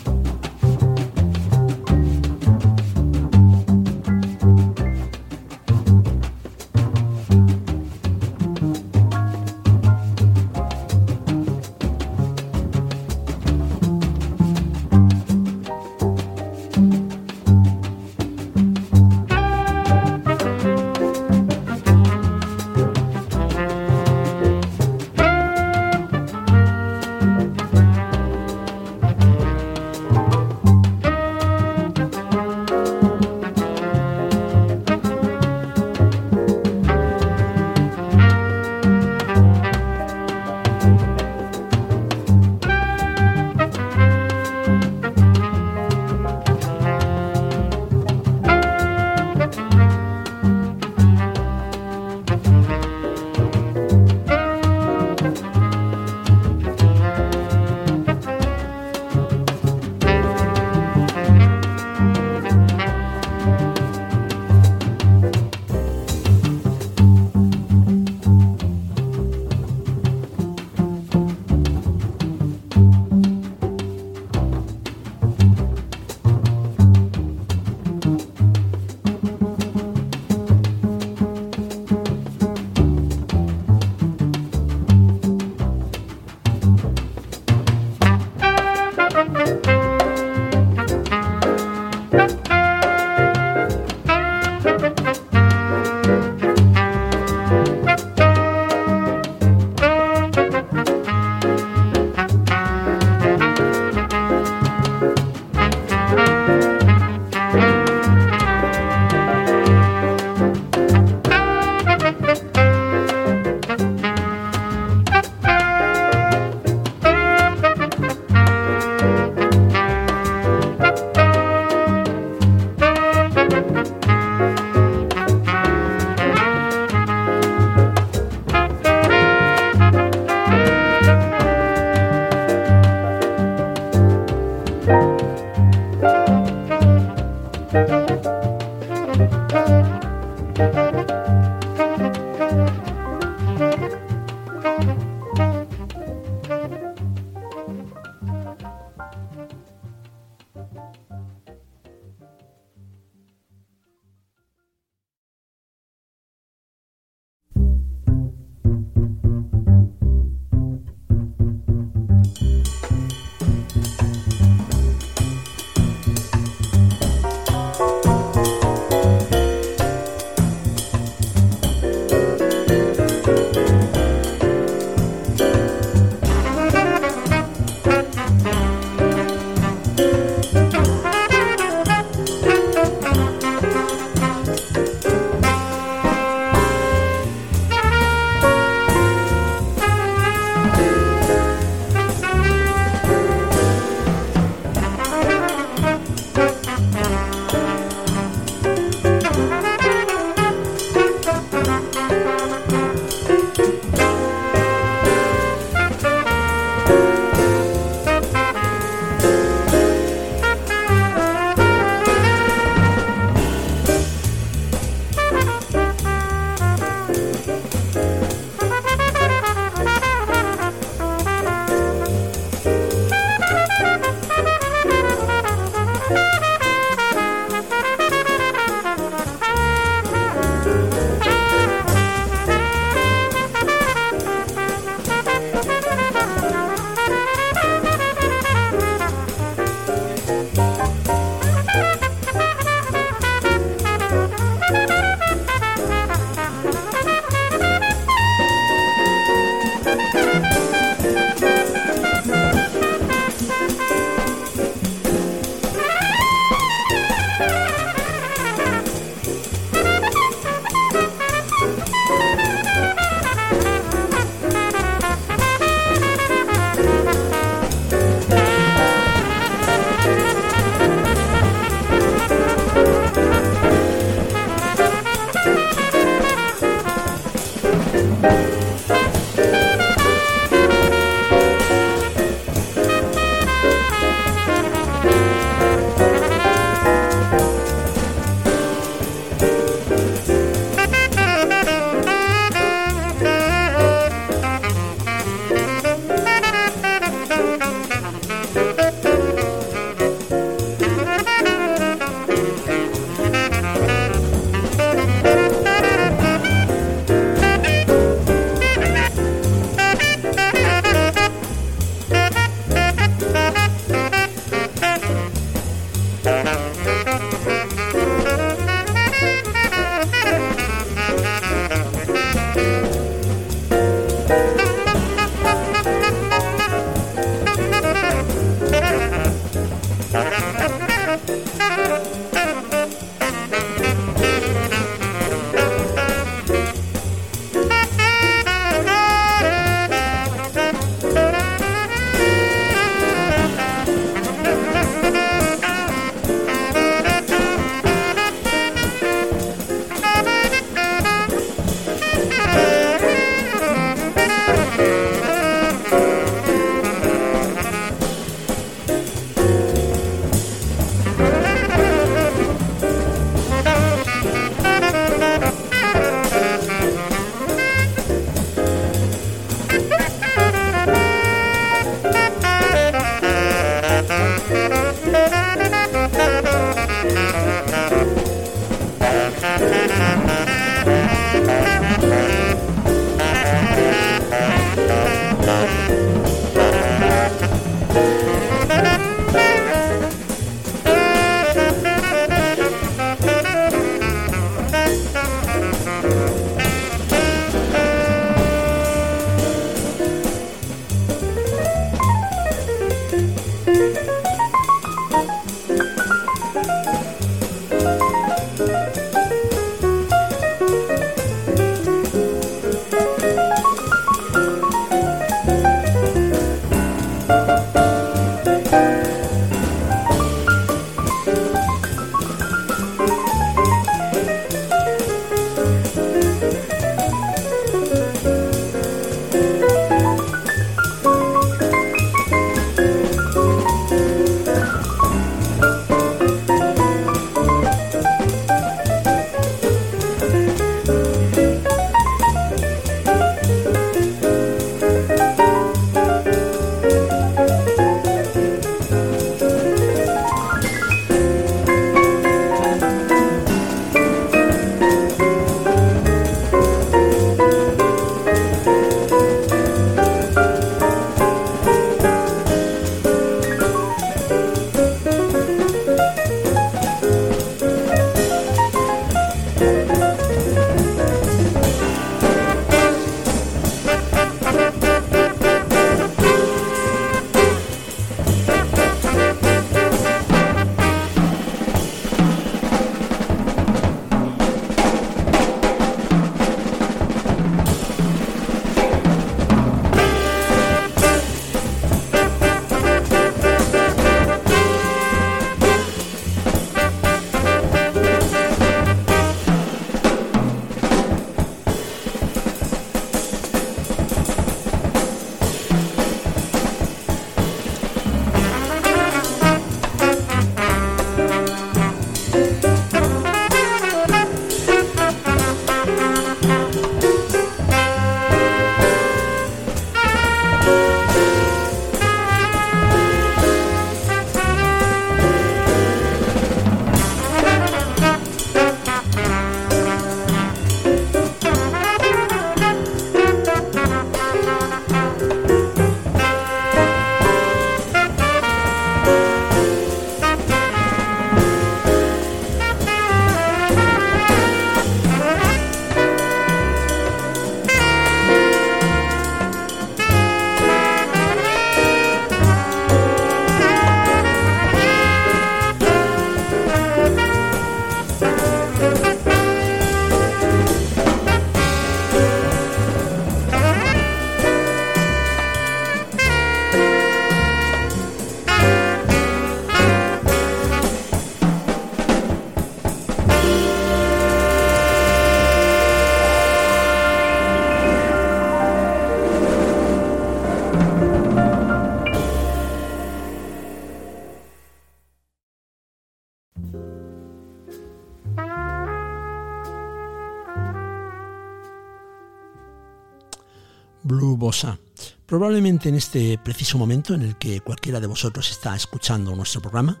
Probablemente 595.28 595.90
en 595.90 595.94
este 595.94 596.38
preciso 596.38 596.78
momento 596.78 597.12
en 597.12 597.20
el 597.20 597.36
que 597.36 597.60
cualquiera 597.60 598.00
de 598.00 598.06
vosotros 598.06 598.50
está 598.50 598.74
escuchando 598.74 599.36
nuestro 599.36 599.60
programa, 599.60 600.00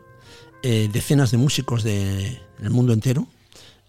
eh, 0.62 0.88
decenas 0.90 1.30
de 1.30 1.36
músicos 1.36 1.82
del 1.82 2.40
mundo 2.70 2.94
entero 2.94 3.26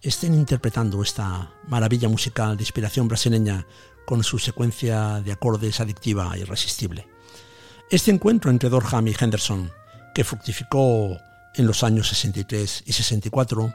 estén 0.02 0.34
interpretando 0.34 1.02
esta 1.02 1.50
maravilla 1.70 2.10
musical 2.10 2.58
de 2.58 2.64
inspiración 2.64 3.08
brasileña 3.08 3.66
con 4.06 4.22
su 4.22 4.38
secuencia 4.38 5.22
de 5.22 5.32
acordes 5.32 5.80
adictiva 5.80 6.30
e 6.36 6.40
irresistible. 6.40 7.08
Este 7.90 8.12
encuentro 8.12 8.52
entre 8.52 8.68
Dorham 8.68 9.08
y 9.08 9.16
Henderson, 9.18 9.72
que 10.14 10.26
fructificó 10.26 11.18
en 11.56 11.66
los 11.66 11.86
años 11.86 12.10
63 12.10 12.84
y 12.86 12.92
64, 12.92 13.74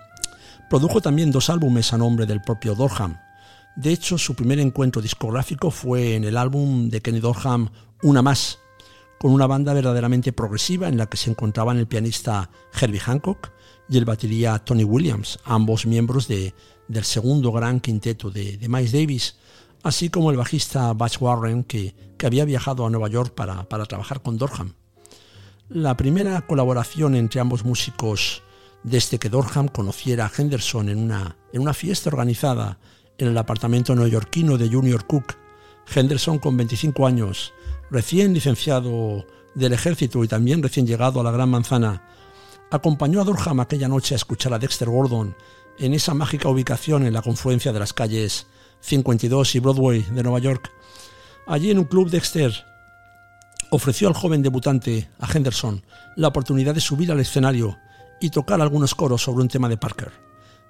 produjo 0.68 1.00
también 1.00 1.30
dos 1.30 1.48
álbumes 1.48 1.94
a 1.94 1.96
nombre 1.96 2.26
del 2.26 2.42
propio 2.42 2.74
Dorham, 2.74 3.23
de 3.76 3.92
hecho, 3.92 4.18
su 4.18 4.34
primer 4.36 4.60
encuentro 4.60 5.02
discográfico 5.02 5.70
fue 5.70 6.14
en 6.14 6.24
el 6.24 6.36
álbum 6.36 6.88
de 6.88 7.00
Kenny 7.00 7.18
Dorham 7.18 7.70
Una 8.02 8.22
Más, 8.22 8.60
con 9.18 9.32
una 9.32 9.48
banda 9.48 9.74
verdaderamente 9.74 10.32
progresiva 10.32 10.86
en 10.86 10.96
la 10.96 11.06
que 11.06 11.16
se 11.16 11.30
encontraban 11.30 11.78
el 11.78 11.88
pianista 11.88 12.50
Herbie 12.80 13.00
Hancock 13.00 13.50
y 13.88 13.98
el 13.98 14.04
batería 14.04 14.60
Tony 14.60 14.84
Williams, 14.84 15.40
ambos 15.44 15.86
miembros 15.86 16.28
de, 16.28 16.54
del 16.86 17.04
segundo 17.04 17.50
gran 17.50 17.80
quinteto 17.80 18.30
de, 18.30 18.58
Miles 18.68 18.92
Davis, 18.92 19.36
así 19.82 20.08
como 20.08 20.30
el 20.30 20.36
bajista 20.36 20.92
Butch 20.92 21.20
Warren, 21.20 21.64
que, 21.64 21.94
había 22.24 22.46
viajado 22.46 22.86
a 22.86 22.90
Nueva 22.90 23.08
York 23.08 23.34
para, 23.34 23.66
trabajar 23.86 24.22
con 24.22 24.38
Dorham. 24.38 24.72
La 25.68 25.94
primera 25.94 26.40
colaboración 26.46 27.14
entre 27.16 27.38
ambos 27.38 27.66
músicos 27.66 28.42
desde 28.82 29.18
que 29.18 29.28
Dorham 29.28 29.68
conociera 29.68 30.24
a 30.24 30.32
Henderson 30.34 30.88
en 30.88 31.60
una 31.60 31.74
fiesta 31.74 32.08
organizada 32.08 32.78
en 33.18 33.28
el 33.28 33.38
apartamento 33.38 33.94
neoyorquino 33.94 34.58
de 34.58 34.68
Junior 34.68 35.06
Cook, 35.06 35.34
Henderson 35.94 36.38
con 36.38 36.56
25 36.56 37.06
años, 37.06 37.52
recién 37.90 38.34
licenciado 38.34 39.24
del 39.54 39.72
ejército 39.72 40.24
y 40.24 40.28
también 40.28 40.62
recién 40.62 40.86
llegado 40.86 41.20
a 41.20 41.24
la 41.24 41.30
Gran 41.30 41.50
Manzana, 41.50 42.02
acompañó 42.70 43.20
a 43.20 43.24
Dorham 43.24 43.60
aquella 43.60 43.88
noche 43.88 44.14
a 44.14 44.16
escuchar 44.16 44.52
a 44.52 44.58
Dexter 44.58 44.88
Gordon 44.88 45.36
en 45.78 45.94
esa 45.94 46.14
mágica 46.14 46.48
ubicación 46.48 47.06
en 47.06 47.12
la 47.12 47.22
confluencia 47.22 47.72
de 47.72 47.78
las 47.78 47.92
calles 47.92 48.46
52 48.80 49.54
y 49.54 49.58
Broadway 49.60 50.02
de 50.02 50.22
Nueva 50.22 50.38
York. 50.40 50.72
Allí 51.46 51.70
en 51.70 51.78
un 51.78 51.84
club 51.84 52.10
Dexter 52.10 52.52
ofreció 53.70 54.08
al 54.08 54.14
joven 54.14 54.42
debutante, 54.42 55.08
a 55.18 55.30
Henderson, 55.30 55.84
la 56.16 56.28
oportunidad 56.28 56.74
de 56.74 56.80
subir 56.80 57.10
al 57.12 57.20
escenario 57.20 57.78
y 58.20 58.30
tocar 58.30 58.60
algunos 58.60 58.94
coros 58.94 59.22
sobre 59.22 59.42
un 59.42 59.48
tema 59.48 59.68
de 59.68 59.76
Parker, 59.76 60.12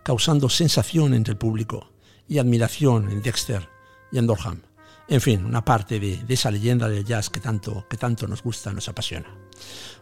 causando 0.03 0.49
sensación 0.49 1.15
entre 1.15 1.33
el 1.33 1.39
público 1.39 1.94
y 2.29 2.39
admiración 2.39 3.11
en 3.11 3.23
Dexter 3.23 3.69
y 4.13 4.19
en 4.19 4.27
Dorham. 4.27 4.63
En 5.07 5.21
fin, 5.21 5.45
una 5.45 5.65
parte 5.65 6.01
de, 6.01 6.17
de, 6.17 6.35
esa 6.35 6.51
leyenda 6.51 6.89
del 6.89 7.05
jazz 7.05 7.29
que 7.29 7.41
tanto, 7.41 7.87
que 7.89 7.97
tanto 7.97 8.27
nos 8.27 8.43
gusta, 8.43 8.73
nos 8.73 8.89
apasiona. 8.89 9.29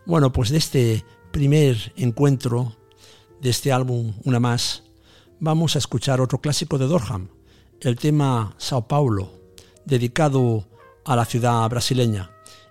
Bueno, 0.06 0.32
pues 0.32 0.50
de 0.50 0.58
este 0.58 1.04
primer 1.32 1.92
encuentro, 1.96 2.76
de 3.40 3.50
este 3.50 3.72
álbum, 3.72 4.14
una 4.24 4.38
más, 4.38 4.84
vamos 5.40 5.74
a 5.74 5.78
escuchar 5.78 6.20
otro 6.20 6.40
clásico 6.40 6.78
de 6.78 6.86
Dorham, 6.86 7.28
el 7.80 7.96
tema 7.96 8.54
Sao 8.58 8.86
Paulo, 8.86 9.32
dedicado 9.84 10.68
a 11.04 11.16
la 11.16 11.24
ciudad 11.24 11.68
brasileña 11.68 12.30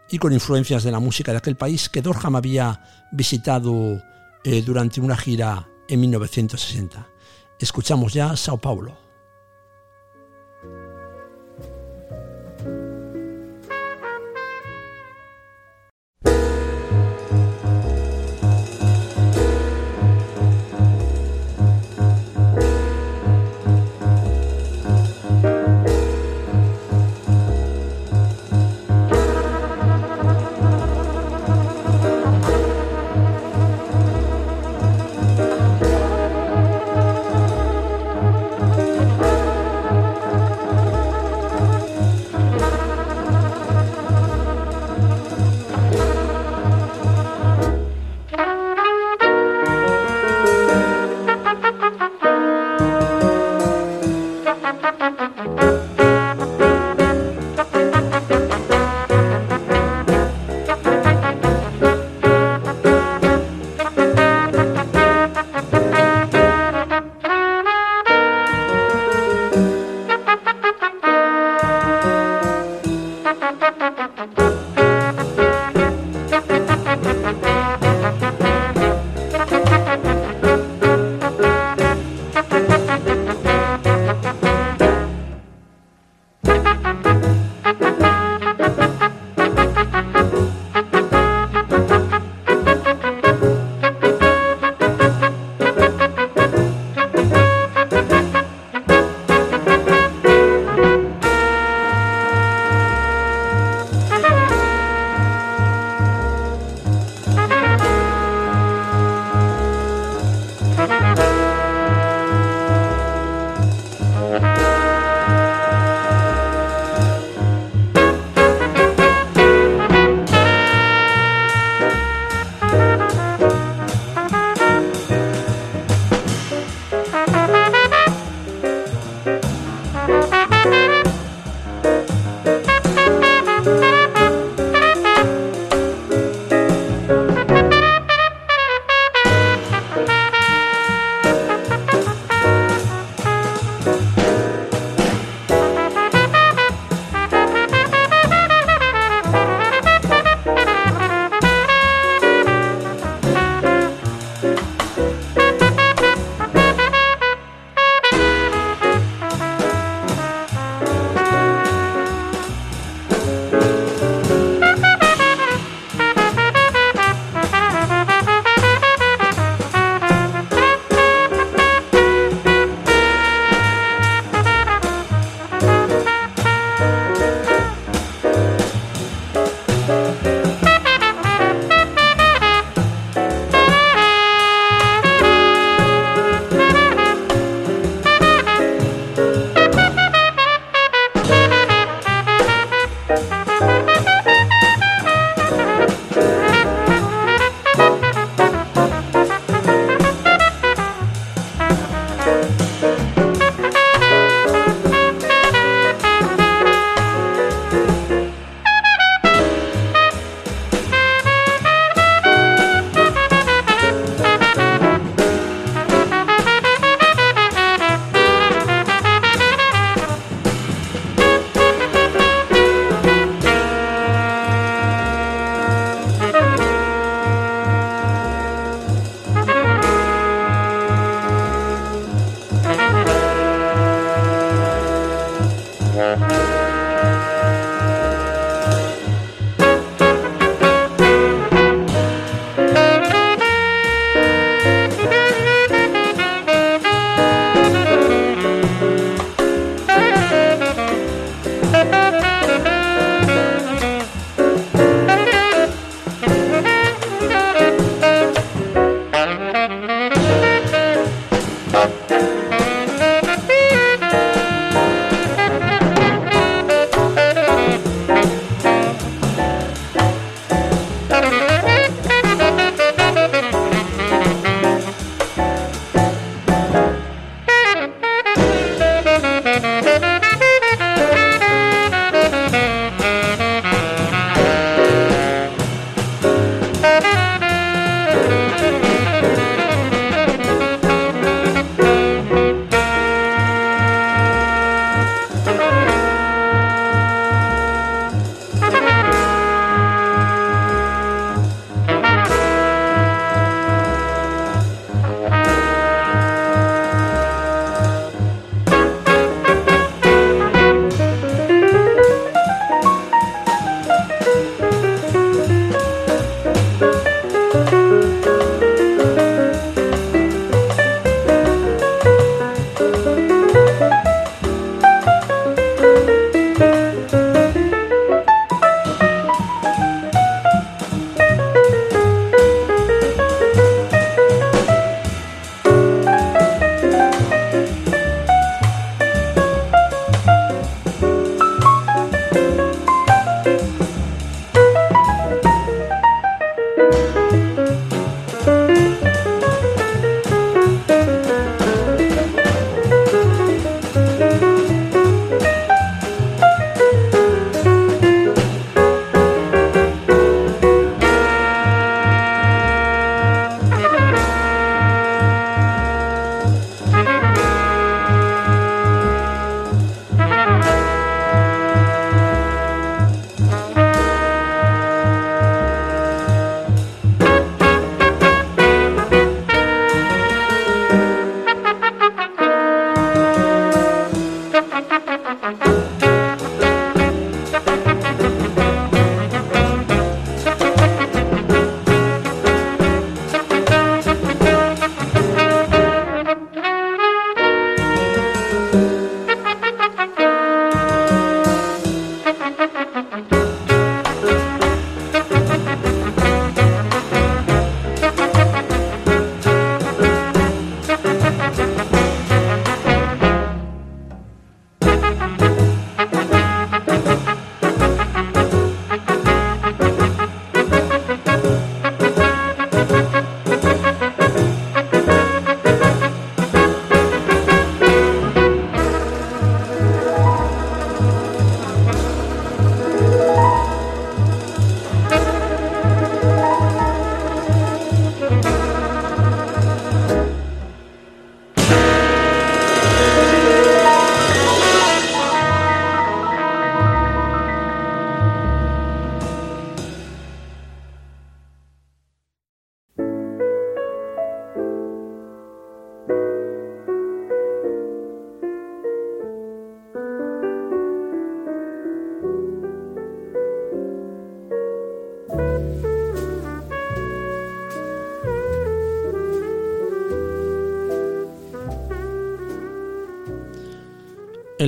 y 0.10 0.18
con 0.18 0.32
influencias 0.32 0.84
de 0.84 0.92
la 0.92 1.00
música 1.00 1.32
de 1.32 1.40
aquel 1.40 1.58
país 1.58 1.90
que 1.90 2.02
Dorham 2.02 2.36
había 2.36 2.82
visitado 3.12 4.02
eh, 4.44 4.62
durante 4.62 5.02
una 5.02 5.18
gira 5.18 5.68
en 5.90 6.00
1960. 6.00 7.08
Escuchamos 7.60 8.14
ya 8.14 8.36
Sao 8.38 8.58
Paulo. 8.58 8.98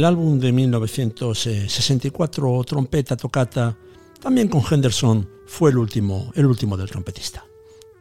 El 0.03 0.07
álbum 0.07 0.38
de 0.38 0.51
1964, 0.51 2.63
Trompeta 2.65 3.15
Tocata, 3.15 3.77
también 4.19 4.49
con 4.49 4.61
Henderson, 4.69 5.30
fue 5.45 5.71
el 5.71 5.77
último, 5.77 6.30
el 6.35 6.45
último 6.45 6.75
del 6.75 6.89
trompetista. 6.89 7.45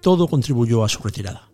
Todo 0.00 0.26
contribuyó 0.26 0.82
a 0.82 0.88
su 0.88 1.00
retirada. 1.00 1.48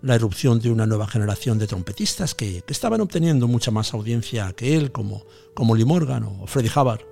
La 0.00 0.16
erupción 0.16 0.58
de 0.58 0.72
una 0.72 0.88
nueva 0.88 1.06
generación 1.06 1.56
de 1.60 1.68
trompetistas 1.68 2.34
que, 2.34 2.64
estaban 2.66 3.00
obteniendo 3.00 3.46
mucha 3.46 3.70
más 3.70 3.94
audiencia 3.94 4.52
que 4.54 4.76
él, 4.76 4.90
como, 4.90 5.24
como 5.54 5.76
Lee 5.76 5.84
Morgan 5.84 6.24
o 6.24 6.48
Freddie 6.48 6.72
Hubbard, 6.74 7.02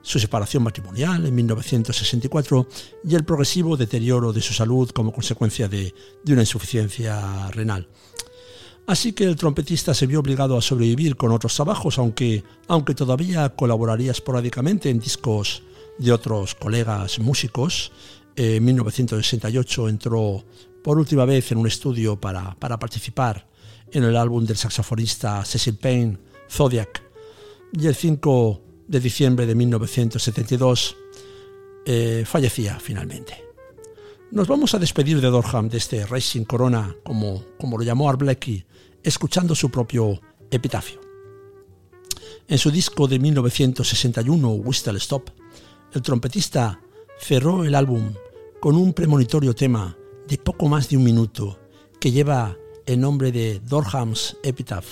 su 0.00 0.18
separación 0.18 0.62
matrimonial 0.62 1.26
en 1.26 1.34
1964 1.34 2.66
y 3.04 3.14
el 3.14 3.26
progresivo 3.26 3.76
deterioro 3.76 4.32
de 4.32 4.40
su 4.40 4.54
salud 4.54 4.88
como 4.88 5.12
consecuencia 5.12 5.68
de 5.68 5.92
una 6.28 6.40
insuficiencia 6.40 7.50
renal. 7.50 7.86
Así 8.86 9.12
que 9.12 9.24
el 9.24 9.34
trompetista 9.34 9.94
se 9.94 10.06
vio 10.06 10.20
obligado 10.20 10.56
a 10.56 10.62
sobrevivir 10.62 11.16
con 11.16 11.32
otros 11.32 11.54
trabajos, 11.56 11.98
aunque, 11.98 12.44
aunque 12.68 12.94
todavía 12.94 13.48
colaboraría 13.50 14.12
esporádicamente 14.12 14.90
en 14.90 15.00
discos 15.00 15.62
de 15.98 16.12
otros 16.12 16.54
colegas 16.54 17.18
músicos. 17.18 17.90
En 18.36 18.64
1968 18.64 19.88
entró 19.88 20.44
por 20.84 20.98
última 20.98 21.24
vez 21.24 21.50
en 21.50 21.58
un 21.58 21.66
estudio 21.66 22.20
para, 22.20 22.54
participar 22.54 23.48
en 23.90 24.04
el 24.04 24.16
álbum 24.16 24.44
del 24.44 24.56
saxofonista 24.56 25.44
Cecil 25.44 25.76
Payne, 25.76 26.18
Zodiac, 26.48 27.02
y 27.72 27.86
el 27.88 27.94
5 27.94 28.62
de 28.86 29.00
diciembre 29.00 29.46
de 29.46 29.54
1972 29.56 30.96
eh, 31.86 32.22
fallecía 32.24 32.78
finalmente. 32.78 33.44
Nos 34.30 34.46
vamos 34.46 34.74
a 34.74 34.78
despedir 34.78 35.20
de 35.20 35.28
Dorham 35.28 35.68
de 35.68 35.78
este 35.78 36.06
Racing 36.06 36.44
Corona, 36.44 36.94
como, 37.04 37.42
como 37.58 37.78
lo 37.78 37.84
llamó 37.84 38.08
Art 38.08 38.20
Blakey, 38.20 38.64
escuchando 39.06 39.54
su 39.54 39.70
propio 39.70 40.20
epitafio. 40.50 41.00
En 42.48 42.58
su 42.58 42.72
disco 42.72 43.06
de 43.06 43.20
1961, 43.20 44.48
Whistle 44.50 44.98
Stop, 44.98 45.30
el 45.92 46.02
trompetista 46.02 46.80
cerró 47.16 47.64
el 47.64 47.76
álbum 47.76 48.12
con 48.60 48.74
un 48.74 48.92
premonitorio 48.92 49.54
tema 49.54 49.96
de 50.26 50.38
poco 50.38 50.68
más 50.68 50.88
de 50.88 50.96
un 50.96 51.04
minuto 51.04 51.60
que 52.00 52.10
lleva 52.10 52.56
el 52.84 52.98
nombre 52.98 53.30
de 53.30 53.60
Dorham's 53.60 54.36
Epitaph, 54.42 54.86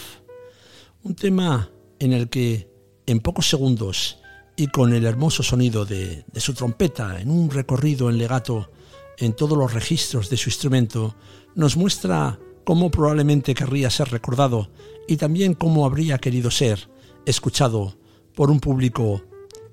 un 1.03 1.17
tema 1.17 1.71
en 1.99 2.13
el 2.13 2.29
que 2.29 2.69
en 3.07 3.19
pocos 3.19 3.49
segundos 3.49 4.19
y 4.57 4.69
con 4.69 4.95
el 4.95 5.07
hermoso 5.07 5.43
sonido 5.43 5.85
de, 5.85 6.25
de 6.33 6.41
su 6.41 6.55
trompeta 6.55 7.21
en 7.21 7.31
un 7.31 7.51
recorrido 7.51 8.09
en 8.11 8.19
legato 8.19 8.71
en 9.19 9.33
todos 9.33 9.59
los 9.59 9.75
registros 9.75 10.31
de 10.31 10.37
su 10.37 10.51
instrumento, 10.51 11.17
nos 11.57 11.77
muestra 11.77 12.39
cómo 12.65 12.91
probablemente 12.91 13.55
querría 13.55 13.91
ser 13.91 14.11
recordado 14.11 14.71
y 15.07 15.17
también 15.17 15.55
cómo 15.55 15.87
habría 15.87 16.19
querido 16.19 16.51
ser 16.51 16.89
escuchado 17.27 17.97
por 18.35 18.51
un 18.51 18.61
público 18.61 19.23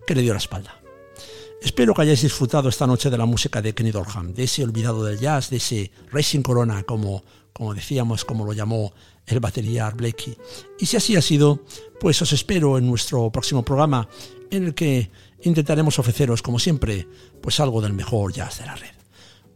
que 0.06 0.16
le 0.16 0.22
dio 0.22 0.34
la 0.34 0.40
espalda. 0.40 0.82
Espero 1.62 1.94
que 1.94 2.02
hayáis 2.02 2.24
disfrutado 2.24 2.70
esta 2.70 2.88
noche 2.88 3.10
de 3.10 3.18
la 3.18 3.26
música 3.26 3.62
de 3.62 3.74
Kenny 3.74 3.92
Dorham, 3.92 4.34
de 4.34 4.44
ese 4.44 4.64
olvidado 4.64 5.04
del 5.04 5.20
jazz, 5.20 5.50
de 5.50 5.58
ese 5.58 5.92
Racing 6.12 6.42
Corona, 6.42 6.84
como, 6.84 7.24
como 7.54 7.74
decíamos, 7.76 8.26
como 8.26 8.46
lo 8.46 8.54
llamó 8.54 8.94
el 9.28 9.40
batería 9.40 9.90
Blakey. 9.92 10.36
Y 10.80 10.88
si 10.88 10.98
así 10.98 11.16
ha 11.16 11.22
sido, 11.22 11.64
pues 12.00 12.20
os 12.22 12.34
espero 12.34 12.80
en 12.80 12.88
nuestro 12.88 13.32
próximo 13.32 13.64
programa, 13.64 14.10
en 14.50 14.66
el 14.66 14.74
que 14.74 15.12
intentaremos 15.44 16.00
ofreceros, 16.00 16.42
como 16.42 16.58
siempre, 16.58 17.08
pues 17.42 17.60
algo 17.60 17.80
del 17.80 17.94
mejor 17.94 18.34
jazz 18.34 18.60
de 18.60 18.66
la 18.66 18.76
red. 18.76 18.96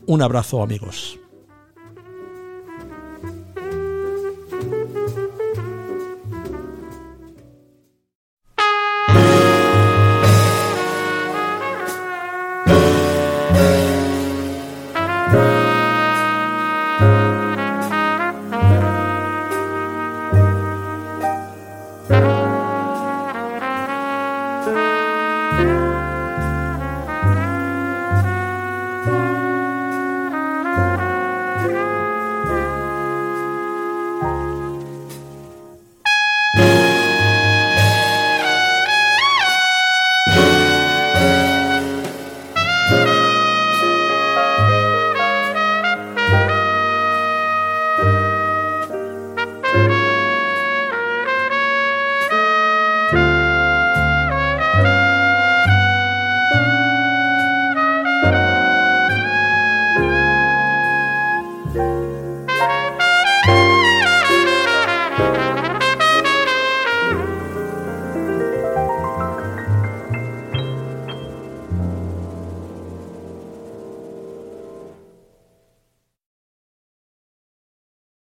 Un 0.05 0.21
abrazo, 0.21 0.61
amigos. 0.61 1.17